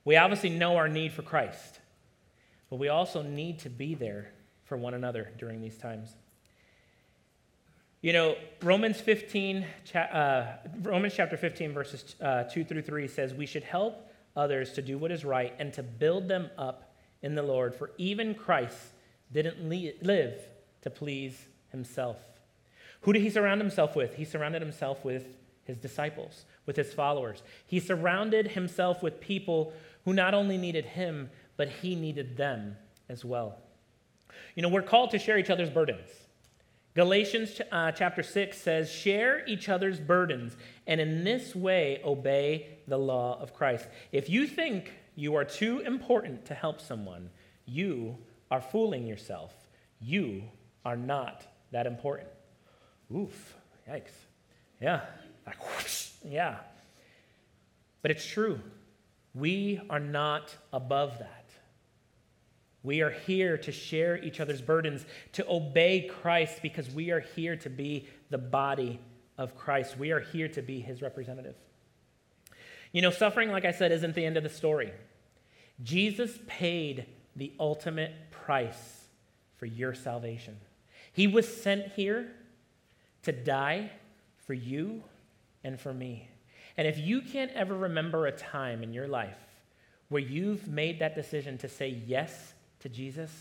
We 0.06 0.16
obviously 0.16 0.50
know 0.50 0.78
our 0.78 0.88
need 0.88 1.12
for 1.12 1.22
Christ, 1.22 1.80
but 2.70 2.78
we 2.78 2.88
also 2.88 3.22
need 3.22 3.60
to 3.60 3.70
be 3.70 3.96
there 3.96 4.32
for 4.70 4.78
one 4.78 4.94
another 4.94 5.32
during 5.38 5.60
these 5.60 5.78
times. 5.78 6.16
You 8.02 8.14
know, 8.14 8.36
Romans 8.62 9.02
15, 9.02 9.66
uh, 9.96 10.46
Romans 10.84 11.14
chapter 11.14 11.36
15, 11.36 11.74
verses 11.74 12.16
uh, 12.22 12.44
2 12.44 12.64
through 12.64 12.84
3 12.84 13.08
says, 13.08 13.34
We 13.34 13.48
should 13.48 13.64
help 13.64 14.10
others 14.38 14.72
to 14.74 14.82
do 14.82 14.98
what 14.98 15.12
is 15.12 15.26
right 15.26 15.54
and 15.60 15.74
to 15.74 15.84
build 15.84 16.30
them 16.30 16.50
up 16.58 16.94
in 17.22 17.36
the 17.36 17.42
Lord, 17.42 17.76
for 17.76 17.92
even 17.98 18.36
Christ 18.36 18.78
didn't 19.34 19.68
live 19.68 20.40
to 20.84 20.90
please 20.90 21.48
himself. 21.72 22.18
Who 23.02 23.12
did 23.12 23.24
he 23.24 23.30
surround 23.30 23.60
himself 23.60 23.96
with? 23.96 24.16
He 24.16 24.24
surrounded 24.24 24.62
himself 24.62 25.04
with 25.04 25.26
his 25.64 25.78
disciples, 25.78 26.46
with 26.66 26.76
his 26.76 26.94
followers. 26.94 27.44
He 27.66 27.80
surrounded 27.80 28.52
himself 28.52 29.04
with 29.04 29.20
people 29.20 29.74
who 30.06 30.14
not 30.14 30.34
only 30.34 30.58
needed 30.58 30.86
him, 30.86 31.32
but 31.58 31.68
he 31.68 31.96
needed 31.96 32.38
them 32.38 32.78
as 33.10 33.26
well. 33.26 33.58
You 34.56 34.62
know, 34.62 34.70
we're 34.70 34.82
called 34.82 35.12
to 35.12 35.20
share 35.20 35.38
each 35.38 35.50
other's 35.50 35.70
burdens. 35.70 36.10
Galatians 36.96 37.62
uh, 37.72 37.92
chapter 37.92 38.24
6 38.24 38.58
says, 38.58 38.92
Share 38.92 39.46
each 39.46 39.70
other's 39.70 40.00
burdens, 40.00 40.58
and 40.88 41.00
in 41.00 41.24
this 41.24 41.56
way 41.56 42.02
obey 42.04 42.80
the 42.88 42.98
law 42.98 43.40
of 43.40 43.54
Christ. 43.54 43.88
If 44.12 44.30
you 44.30 44.48
think 44.48 44.94
you 45.16 45.36
are 45.36 45.46
too 45.46 45.80
important 45.80 46.46
to 46.46 46.54
help 46.54 46.82
someone, 46.82 47.30
you 47.66 48.18
are 48.50 48.62
fooling 48.62 49.06
yourself. 49.06 49.54
You 50.02 50.44
are 50.84 50.98
not 50.98 51.46
that 51.72 51.86
important. 51.86 52.30
Oof, 53.16 53.56
yikes. 53.88 54.12
Yeah, 54.82 55.02
like 55.46 55.58
whoosh, 55.76 56.10
yeah. 56.26 56.58
But 58.02 58.12
it's 58.12 58.26
true. 58.26 58.60
We 59.34 59.80
are 59.90 60.00
not 60.00 60.56
above 60.74 61.20
that. 61.20 61.39
We 62.84 63.02
are 63.02 63.10
here 63.10 63.58
to 63.58 63.72
share 63.72 64.18
each 64.18 64.40
other's 64.40 64.62
burdens, 64.62 65.06
to 65.34 65.46
obey 65.50 66.10
Christ 66.22 66.62
because 66.62 66.90
we 66.90 67.12
are 67.12 67.20
here 67.20 67.56
to 67.58 67.70
be 67.70 68.08
the 68.30 68.38
body 68.38 69.00
of 69.38 69.58
Christ. 69.58 69.98
We 69.98 70.12
are 70.12 70.20
here 70.20 70.48
to 70.50 70.62
be 70.62 70.80
his 70.80 71.02
representative. 71.02 71.56
You 72.92 73.02
know, 73.02 73.12
suffering, 73.12 73.52
like 73.52 73.66
I 73.66 73.72
said, 73.72 73.92
isn't 73.92 74.16
the 74.16 74.26
end 74.26 74.38
of 74.38 74.44
the 74.44 74.50
story. 74.50 74.92
Jesus 75.84 76.40
paid 76.48 77.06
the 77.36 77.52
ultimate 77.60 78.14
price 78.32 79.06
for 79.58 79.66
your 79.66 79.94
salvation. 79.94 80.58
He 81.14 81.28
was 81.28 81.48
sent 81.62 81.92
here 81.94 82.32
to 83.24 83.32
die 83.32 83.92
for 84.46 84.54
you 84.54 85.04
and 85.64 85.80
for 85.80 85.94
me. 85.94 86.30
And 86.78 86.88
if 86.88 86.98
you 86.98 87.22
can't 87.22 87.52
ever 87.52 87.76
remember 87.76 88.26
a 88.26 88.32
time 88.32 88.84
in 88.84 88.94
your 88.94 89.08
life 89.08 89.38
where 90.08 90.22
you've 90.22 90.68
made 90.68 91.00
that 91.00 91.16
decision 91.16 91.58
to 91.60 91.68
say 91.68 92.02
yes 92.08 92.54
to 92.80 92.90
Jesus, 92.90 93.32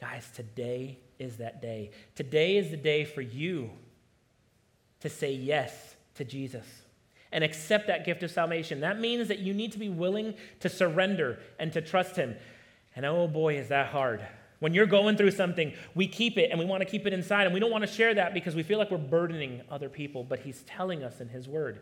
guys, 0.00 0.28
today 0.34 0.98
is 1.18 1.38
that 1.38 1.62
day. 1.62 1.90
Today 2.14 2.56
is 2.56 2.70
the 2.70 2.76
day 2.76 3.04
for 3.04 3.20
you 3.20 3.70
to 5.00 5.08
say 5.08 5.32
yes 5.32 5.96
to 6.14 6.24
Jesus 6.24 6.66
and 7.32 7.42
accept 7.42 7.86
that 7.88 8.04
gift 8.04 8.22
of 8.22 8.30
salvation. 8.30 8.80
That 8.80 9.00
means 9.00 9.28
that 9.28 9.38
you 9.40 9.54
need 9.54 9.72
to 9.72 9.78
be 9.78 9.88
willing 9.88 10.34
to 10.60 10.68
surrender 10.68 11.38
and 11.58 11.72
to 11.72 11.80
trust 11.80 12.16
Him. 12.16 12.36
And 12.94 13.04
oh 13.04 13.28
boy, 13.28 13.58
is 13.58 13.68
that 13.68 13.88
hard. 13.88 14.26
When 14.58 14.72
you're 14.72 14.86
going 14.86 15.16
through 15.16 15.32
something, 15.32 15.74
we 15.94 16.08
keep 16.08 16.38
it 16.38 16.50
and 16.50 16.58
we 16.58 16.64
want 16.64 16.80
to 16.80 16.88
keep 16.88 17.06
it 17.06 17.12
inside, 17.12 17.44
and 17.44 17.52
we 17.52 17.60
don't 17.60 17.70
want 17.70 17.86
to 17.86 17.92
share 17.92 18.14
that 18.14 18.32
because 18.32 18.54
we 18.54 18.62
feel 18.62 18.78
like 18.78 18.90
we're 18.90 18.96
burdening 18.96 19.60
other 19.70 19.88
people. 19.88 20.24
But 20.24 20.40
He's 20.40 20.62
telling 20.62 21.02
us 21.02 21.20
in 21.20 21.28
His 21.28 21.46
Word 21.46 21.80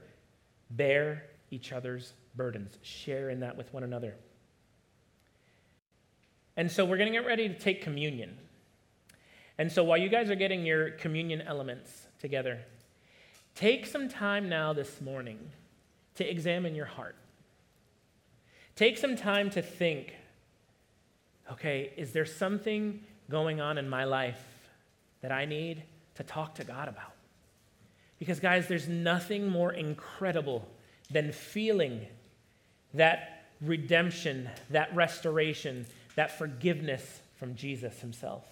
bear 0.70 1.24
each 1.50 1.72
other's 1.72 2.14
burdens, 2.34 2.78
share 2.82 3.30
in 3.30 3.40
that 3.40 3.56
with 3.56 3.72
one 3.72 3.84
another. 3.84 4.16
And 6.56 6.70
so 6.70 6.84
we're 6.84 6.96
going 6.96 7.12
to 7.12 7.18
get 7.18 7.26
ready 7.26 7.48
to 7.48 7.58
take 7.58 7.82
communion. 7.82 8.36
And 9.58 9.70
so 9.70 9.84
while 9.84 9.98
you 9.98 10.08
guys 10.08 10.30
are 10.30 10.36
getting 10.36 10.64
your 10.64 10.90
communion 10.90 11.42
elements 11.42 12.06
together, 12.20 12.60
take 13.54 13.86
some 13.86 14.08
time 14.08 14.48
now 14.48 14.72
this 14.72 15.00
morning 15.00 15.38
to 16.16 16.28
examine 16.28 16.74
your 16.74 16.86
heart. 16.86 17.16
Take 18.76 18.98
some 18.98 19.16
time 19.16 19.50
to 19.50 19.62
think 19.62 20.14
okay, 21.52 21.92
is 21.96 22.12
there 22.12 22.24
something 22.24 23.00
going 23.30 23.60
on 23.60 23.78
in 23.78 23.88
my 23.88 24.04
life 24.04 24.42
that 25.20 25.32
I 25.32 25.44
need 25.44 25.82
to 26.14 26.22
talk 26.22 26.54
to 26.56 26.64
God 26.64 26.88
about? 26.88 27.12
Because, 28.18 28.40
guys, 28.40 28.68
there's 28.68 28.88
nothing 28.88 29.48
more 29.48 29.72
incredible 29.72 30.66
than 31.10 31.32
feeling 31.32 32.06
that 32.94 33.46
redemption, 33.60 34.48
that 34.70 34.94
restoration, 34.94 35.86
that 36.16 36.38
forgiveness 36.38 37.20
from 37.38 37.54
Jesus 37.54 38.00
himself. 38.00 38.44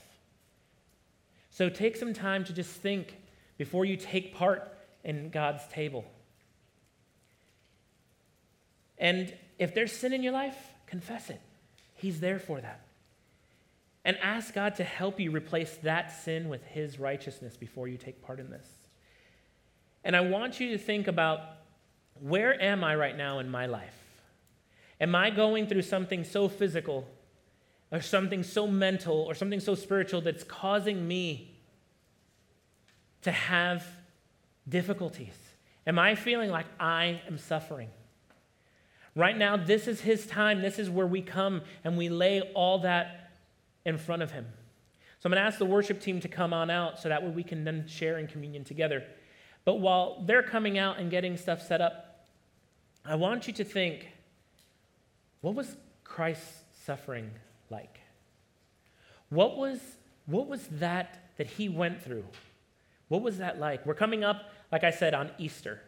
So 1.51 1.69
take 1.69 1.97
some 1.97 2.15
time 2.15 2.45
to 2.45 2.53
just 2.53 2.71
think 2.71 3.17
before 3.59 3.85
you 3.85 3.97
take 3.97 4.35
part 4.35 4.73
in 5.05 5.31
God's 5.31 5.67
table. 5.69 6.05
And 8.99 9.35
if 9.59 9.75
there's 9.75 9.93
sin 9.93 10.13
in 10.13 10.23
your 10.23 10.33
life, 10.33 10.57
confess 10.87 11.29
it. 11.31 11.41
He's 11.95 12.21
there 12.21 12.39
for 12.39 12.61
that. 12.61 12.87
And 14.05 14.17
ask 14.23 14.55
God 14.55 14.77
to 14.77 14.85
help 14.85 15.21
you 15.21 15.31
replace 15.31 15.77
that 15.83 16.11
sin 16.11 16.49
with 16.49 16.65
His 16.65 16.99
righteousness 16.99 17.57
before 17.57 17.87
you 17.87 17.97
take 17.97 18.23
part 18.23 18.41
in 18.41 18.51
this. 18.51 18.67
And 20.05 20.17
I 20.17 20.21
want 20.21 20.59
you 20.59 20.71
to 20.71 20.79
think 20.79 21.07
about 21.07 21.41
where 22.21 22.61
am 22.61 22.83
I 22.83 22.97
right 22.97 23.17
now 23.17 23.39
in 23.39 23.49
my 23.49 23.67
life? 23.67 23.97
Am 25.01 25.15
I 25.15 25.31
going 25.31 25.67
through 25.67 25.83
something 25.83 26.25
so 26.25 26.49
physical 26.49 27.07
or 27.93 28.01
something 28.01 28.43
so 28.43 28.67
mental 28.67 29.15
or 29.15 29.35
something 29.35 29.61
so 29.61 29.75
spiritual 29.75 30.23
that's 30.23 30.43
causing 30.43 31.07
me 31.07 31.55
to 33.21 33.31
have 33.31 33.87
difficulties? 34.69 35.35
Am 35.87 35.99
I 35.99 36.15
feeling 36.15 36.51
like 36.51 36.67
I 36.81 37.21
am 37.29 37.39
suffering? 37.39 37.91
Right 39.15 39.37
now, 39.37 39.59
this 39.59 39.87
is 39.87 40.01
His 40.01 40.27
time. 40.27 40.63
This 40.63 40.79
is 40.79 40.89
where 40.89 41.07
we 41.07 41.21
come 41.21 41.63
and 41.85 41.99
we 41.99 42.09
lay 42.09 42.41
all 42.55 42.79
that 42.79 43.31
in 43.85 43.99
front 43.99 44.23
of 44.23 44.31
Him. 44.31 44.47
So 45.21 45.29
I'm 45.29 45.33
going 45.33 45.43
to 45.43 45.47
ask 45.47 45.59
the 45.59 45.67
worship 45.67 46.01
team 46.01 46.19
to 46.21 46.29
come 46.29 46.53
on 46.53 46.71
out 46.71 46.99
so 46.99 47.09
that 47.09 47.23
way 47.23 47.31
we 47.31 47.45
can 47.45 47.63
then 47.63 47.87
share 47.87 48.19
in 48.19 48.27
communion 48.27 48.65
together. 48.65 49.05
But 49.65 49.75
while 49.75 50.25
they're 50.27 50.43
coming 50.43 50.79
out 50.79 50.99
and 50.99 51.11
getting 51.11 51.37
stuff 51.37 51.65
set 51.65 51.81
up, 51.81 52.27
I 53.05 53.17
want 53.17 53.47
you 53.47 53.53
to 53.55 53.65
think 53.65 54.09
what 55.41 55.55
was 55.55 55.77
Christ's 56.05 56.63
suffering 56.85 57.31
like? 57.73 57.99
What 59.31 59.57
was, 59.57 59.81
what 60.27 60.47
was 60.47 60.67
that 60.79 61.19
that 61.39 61.49
he 61.49 61.69
went 61.69 62.03
through? 62.03 62.25
What 63.09 63.23
was 63.23 63.39
that 63.39 63.59
like? 63.59 63.85
We're 63.85 63.95
coming 63.95 64.23
up, 64.23 64.53
like 64.71 64.85
I 64.85 64.91
said, 64.91 65.15
on 65.15 65.31
Easter. 65.39 65.81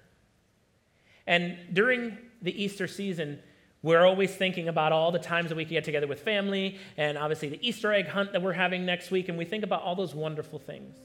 And 1.26 1.56
during 1.72 2.18
the 2.42 2.62
Easter 2.62 2.86
season, 2.86 3.38
we're 3.82 4.04
always 4.04 4.34
thinking 4.34 4.68
about 4.68 4.92
all 4.92 5.12
the 5.12 5.18
times 5.18 5.50
that 5.50 5.56
we 5.56 5.64
can 5.64 5.74
get 5.74 5.84
together 5.84 6.06
with 6.06 6.20
family, 6.20 6.78
and 6.96 7.18
obviously 7.18 7.50
the 7.50 7.66
Easter 7.66 7.92
egg 7.92 8.08
hunt 8.08 8.32
that 8.32 8.42
we're 8.42 8.54
having 8.54 8.86
next 8.86 9.10
week, 9.10 9.28
and 9.28 9.36
we 9.36 9.44
think 9.44 9.62
about 9.62 9.82
all 9.82 9.94
those 9.94 10.14
wonderful 10.14 10.58
things. 10.58 10.96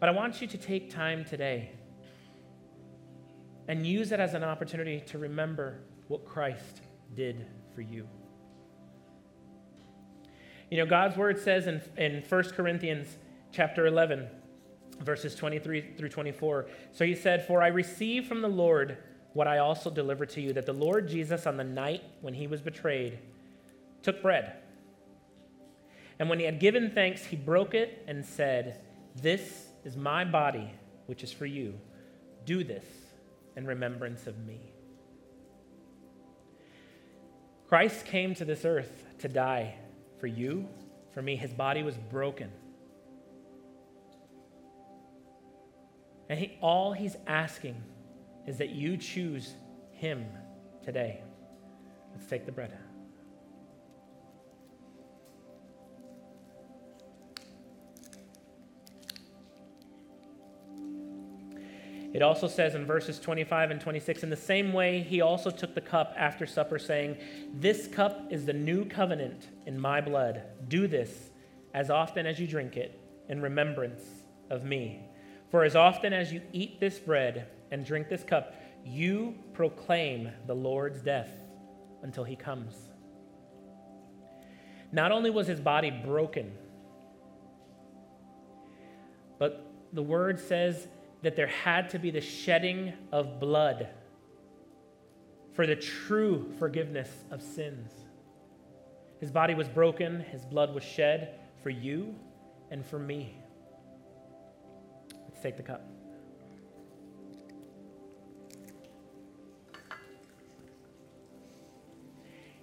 But 0.00 0.08
I 0.08 0.12
want 0.12 0.40
you 0.40 0.46
to 0.48 0.58
take 0.58 0.90
time 0.90 1.24
today 1.24 1.72
and 3.68 3.86
use 3.86 4.12
it 4.12 4.20
as 4.20 4.34
an 4.34 4.44
opportunity 4.44 5.00
to 5.06 5.18
remember 5.18 5.80
what 6.08 6.24
Christ 6.24 6.80
did 7.14 7.46
for 7.74 7.82
you. 7.82 8.08
You 10.70 10.78
know, 10.78 10.86
God's 10.86 11.16
word 11.16 11.38
says 11.38 11.68
in, 11.68 11.80
in 11.96 12.24
1 12.28 12.42
Corinthians 12.50 13.16
chapter 13.52 13.86
11, 13.86 14.26
verses 15.00 15.36
23 15.36 15.94
through 15.96 16.08
24. 16.08 16.66
So 16.92 17.04
he 17.04 17.14
said, 17.14 17.46
For 17.46 17.62
I 17.62 17.68
received 17.68 18.26
from 18.26 18.42
the 18.42 18.48
Lord 18.48 18.98
what 19.32 19.46
I 19.46 19.58
also 19.58 19.90
delivered 19.90 20.30
to 20.30 20.40
you, 20.40 20.52
that 20.54 20.66
the 20.66 20.72
Lord 20.72 21.08
Jesus, 21.08 21.46
on 21.46 21.56
the 21.56 21.64
night 21.64 22.02
when 22.20 22.34
he 22.34 22.48
was 22.48 22.60
betrayed, 22.60 23.18
took 24.02 24.22
bread. 24.22 24.54
And 26.18 26.28
when 26.28 26.40
he 26.40 26.44
had 26.44 26.58
given 26.58 26.90
thanks, 26.90 27.24
he 27.24 27.36
broke 27.36 27.74
it 27.74 28.02
and 28.08 28.24
said, 28.24 28.80
This 29.14 29.66
is 29.84 29.96
my 29.96 30.24
body, 30.24 30.72
which 31.06 31.22
is 31.22 31.32
for 31.32 31.46
you. 31.46 31.74
Do 32.44 32.64
this 32.64 32.84
in 33.54 33.66
remembrance 33.66 34.26
of 34.26 34.36
me. 34.44 34.60
Christ 37.68 38.04
came 38.06 38.34
to 38.34 38.44
this 38.44 38.64
earth 38.64 39.04
to 39.18 39.28
die 39.28 39.76
for 40.18 40.26
you, 40.26 40.68
for 41.12 41.22
me. 41.22 41.36
His 41.36 41.52
body 41.52 41.82
was 41.82 41.96
broken. 41.96 42.50
And 46.28 46.38
he, 46.38 46.58
all 46.60 46.92
he's 46.92 47.16
asking 47.26 47.76
is 48.46 48.58
that 48.58 48.70
you 48.70 48.96
choose 48.96 49.54
him 49.92 50.26
today. 50.84 51.22
Let's 52.14 52.26
take 52.26 52.46
the 52.46 52.52
bread. 52.52 52.76
It 62.16 62.22
also 62.22 62.48
says 62.48 62.74
in 62.74 62.86
verses 62.86 63.20
25 63.20 63.72
and 63.72 63.78
26 63.78 64.22
In 64.22 64.30
the 64.30 64.36
same 64.36 64.72
way, 64.72 65.02
he 65.02 65.20
also 65.20 65.50
took 65.50 65.74
the 65.74 65.82
cup 65.82 66.14
after 66.16 66.46
supper, 66.46 66.78
saying, 66.78 67.18
This 67.52 67.86
cup 67.86 68.32
is 68.32 68.46
the 68.46 68.54
new 68.54 68.86
covenant 68.86 69.48
in 69.66 69.78
my 69.78 70.00
blood. 70.00 70.42
Do 70.66 70.88
this 70.88 71.10
as 71.74 71.90
often 71.90 72.24
as 72.24 72.40
you 72.40 72.46
drink 72.46 72.78
it 72.78 72.98
in 73.28 73.42
remembrance 73.42 74.02
of 74.48 74.64
me. 74.64 75.10
For 75.50 75.62
as 75.62 75.76
often 75.76 76.14
as 76.14 76.32
you 76.32 76.40
eat 76.54 76.80
this 76.80 76.98
bread 76.98 77.48
and 77.70 77.84
drink 77.84 78.08
this 78.08 78.24
cup, 78.24 78.54
you 78.82 79.34
proclaim 79.52 80.30
the 80.46 80.54
Lord's 80.54 81.02
death 81.02 81.30
until 82.02 82.24
he 82.24 82.34
comes. 82.34 82.74
Not 84.90 85.12
only 85.12 85.28
was 85.28 85.46
his 85.46 85.60
body 85.60 85.90
broken, 85.90 86.50
But 89.38 89.70
the 89.92 90.02
word 90.02 90.40
says 90.40 90.88
that 91.22 91.36
there 91.36 91.46
had 91.46 91.90
to 91.90 91.98
be 91.98 92.10
the 92.10 92.20
shedding 92.20 92.92
of 93.12 93.40
blood 93.40 93.88
for 95.54 95.66
the 95.66 95.76
true 95.76 96.52
forgiveness 96.58 97.08
of 97.30 97.42
sins. 97.42 97.90
His 99.20 99.30
body 99.30 99.54
was 99.54 99.68
broken, 99.68 100.20
his 100.20 100.44
blood 100.44 100.74
was 100.74 100.84
shed 100.84 101.40
for 101.62 101.70
you 101.70 102.14
and 102.70 102.84
for 102.84 102.98
me. 102.98 103.34
Let's 105.28 105.40
take 105.40 105.56
the 105.56 105.62
cup. 105.62 105.82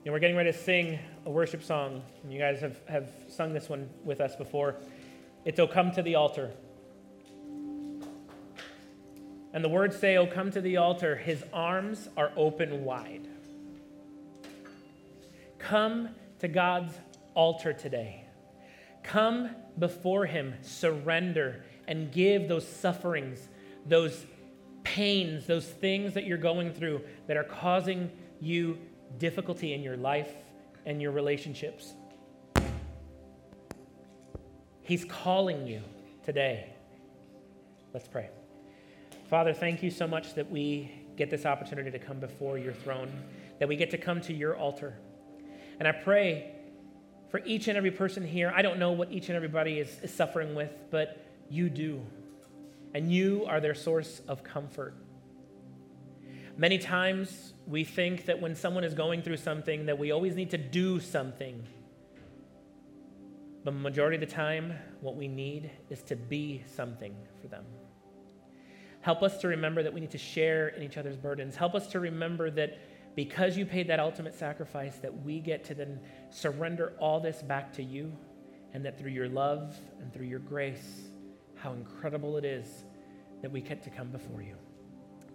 And 0.06 0.12
we're 0.12 0.20
getting 0.20 0.36
ready 0.36 0.52
to 0.52 0.58
sing 0.58 1.00
a 1.26 1.32
worship 1.32 1.64
song. 1.64 2.04
And 2.24 2.34
you 2.34 2.38
guys 2.38 2.60
have, 2.60 2.80
have 2.88 3.10
sung 3.30 3.54
this 3.54 3.70
one 3.70 3.90
with 4.04 4.20
us 4.20 4.36
before. 4.36 4.76
It's 5.46 5.60
O 5.60 5.68
Come 5.68 5.92
to 5.92 6.02
the 6.02 6.16
Altar. 6.16 6.52
And 9.54 9.64
the 9.64 9.70
words 9.70 9.96
say, 9.96 10.18
Oh, 10.18 10.26
come 10.26 10.52
to 10.52 10.62
the 10.62 10.78
altar, 10.78 11.16
his 11.16 11.44
arms 11.54 12.10
are 12.18 12.32
open 12.36 12.84
wide. 12.84 13.28
Come 15.60 16.10
to 16.40 16.48
God's 16.48 16.94
altar 17.36 17.72
today. 17.72 18.26
Come 19.04 19.56
before 19.78 20.26
him, 20.26 20.56
surrender, 20.62 21.64
and 21.88 22.12
give 22.12 22.48
those 22.48 22.68
sufferings, 22.68 23.48
those 23.86 24.26
pains, 24.84 25.46
those 25.46 25.66
things 25.66 26.14
that 26.16 26.26
you're 26.26 26.38
going 26.38 26.74
through 26.74 27.02
that 27.28 27.38
are 27.38 27.44
causing 27.44 28.12
you 28.40 28.78
difficulty 29.18 29.74
in 29.74 29.82
your 29.82 29.98
life 29.98 30.34
and 30.86 31.02
your 31.02 31.12
relationships. 31.12 31.94
He's 34.82 35.06
calling 35.06 35.66
you 35.66 35.82
today. 36.24 36.74
Let's 37.94 38.08
pray. 38.08 38.30
Father, 39.34 39.52
thank 39.52 39.82
you 39.82 39.90
so 39.90 40.06
much 40.06 40.36
that 40.36 40.52
we 40.52 40.92
get 41.18 41.32
this 41.32 41.48
opportunity 41.48 41.90
to 41.90 41.98
come 41.98 42.20
before 42.20 42.60
your 42.60 42.72
throne, 42.72 43.12
that 43.58 43.68
we 43.68 43.76
get 43.76 43.90
to 43.90 43.98
come 43.98 44.22
to 44.22 44.32
your 44.32 44.56
altar. 44.56 44.94
And 45.80 45.88
I 45.88 45.92
pray 45.92 46.52
for 47.32 47.42
each 47.44 47.68
and 47.68 47.76
every 47.76 47.90
person 47.90 48.24
here. 48.28 48.54
I 48.56 48.62
don't 48.62 48.78
know 48.78 48.92
what 48.92 49.12
each 49.12 49.30
and 49.30 49.36
everybody 49.36 49.80
is, 49.80 49.90
is 50.04 50.14
suffering 50.14 50.54
with, 50.54 50.70
but 50.92 51.26
you 51.50 51.68
do. 51.68 52.06
And 52.94 53.12
you 53.12 53.44
are 53.48 53.60
their 53.60 53.74
source 53.74 54.22
of 54.28 54.44
comfort. 54.44 54.94
Many 56.56 56.78
times 56.78 57.56
we 57.66 57.84
think 57.84 58.26
that 58.26 58.40
when 58.40 58.56
someone 58.56 58.84
is 58.84 58.94
going 58.94 59.24
through 59.24 59.38
something 59.38 59.88
that 59.88 59.98
we 59.98 60.12
always 60.12 60.36
need 60.36 60.52
to 60.52 60.60
do 60.60 61.00
something. 61.00 61.66
But 63.64 63.74
majority 63.74 64.18
of 64.18 64.30
the 64.30 64.36
time, 64.36 64.76
what 65.02 65.16
we 65.16 65.28
need 65.28 65.72
is 65.90 66.04
to 66.04 66.16
be 66.16 66.62
something 66.68 67.16
for 67.42 67.48
them. 67.48 67.66
Help 69.04 69.22
us 69.22 69.38
to 69.40 69.50
remember 69.50 69.84
that 69.84 69.94
we 69.94 70.00
need 70.00 70.12
to 70.12 70.18
share 70.18 70.70
in 70.70 70.82
each 70.82 70.98
other's 70.98 71.18
burdens. 71.18 71.58
Help 71.58 71.76
us 71.76 71.88
to 71.88 72.00
remember 72.00 72.50
that 72.50 72.80
because 73.16 73.58
you 73.58 73.66
paid 73.66 73.88
that 73.90 74.00
ultimate 74.00 74.34
sacrifice, 74.34 74.96
that 74.98 75.14
we 75.24 75.42
get 75.42 75.66
to 75.66 75.76
then 75.76 76.00
surrender 76.30 76.94
all 77.00 77.20
this 77.20 77.42
back 77.42 77.74
to 77.74 77.84
you, 77.84 78.12
and 78.74 78.84
that 78.86 78.98
through 78.98 79.12
your 79.12 79.28
love 79.28 79.76
and 80.00 80.12
through 80.14 80.26
your 80.26 80.40
grace, 80.40 81.10
how 81.56 81.74
incredible 81.74 82.38
it 82.38 82.46
is 82.46 82.86
that 83.42 83.52
we 83.52 83.60
get 83.60 83.84
to 83.84 83.90
come 83.90 84.08
before 84.08 84.42
you. 84.42 84.56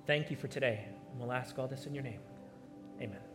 Thank 0.06 0.30
you 0.30 0.36
for 0.36 0.48
today. 0.48 0.86
And 1.10 1.20
we'll 1.20 1.32
ask 1.32 1.58
all 1.58 1.68
this 1.68 1.84
in 1.84 1.94
your 1.94 2.02
name. 2.02 2.20
Amen. 3.02 3.27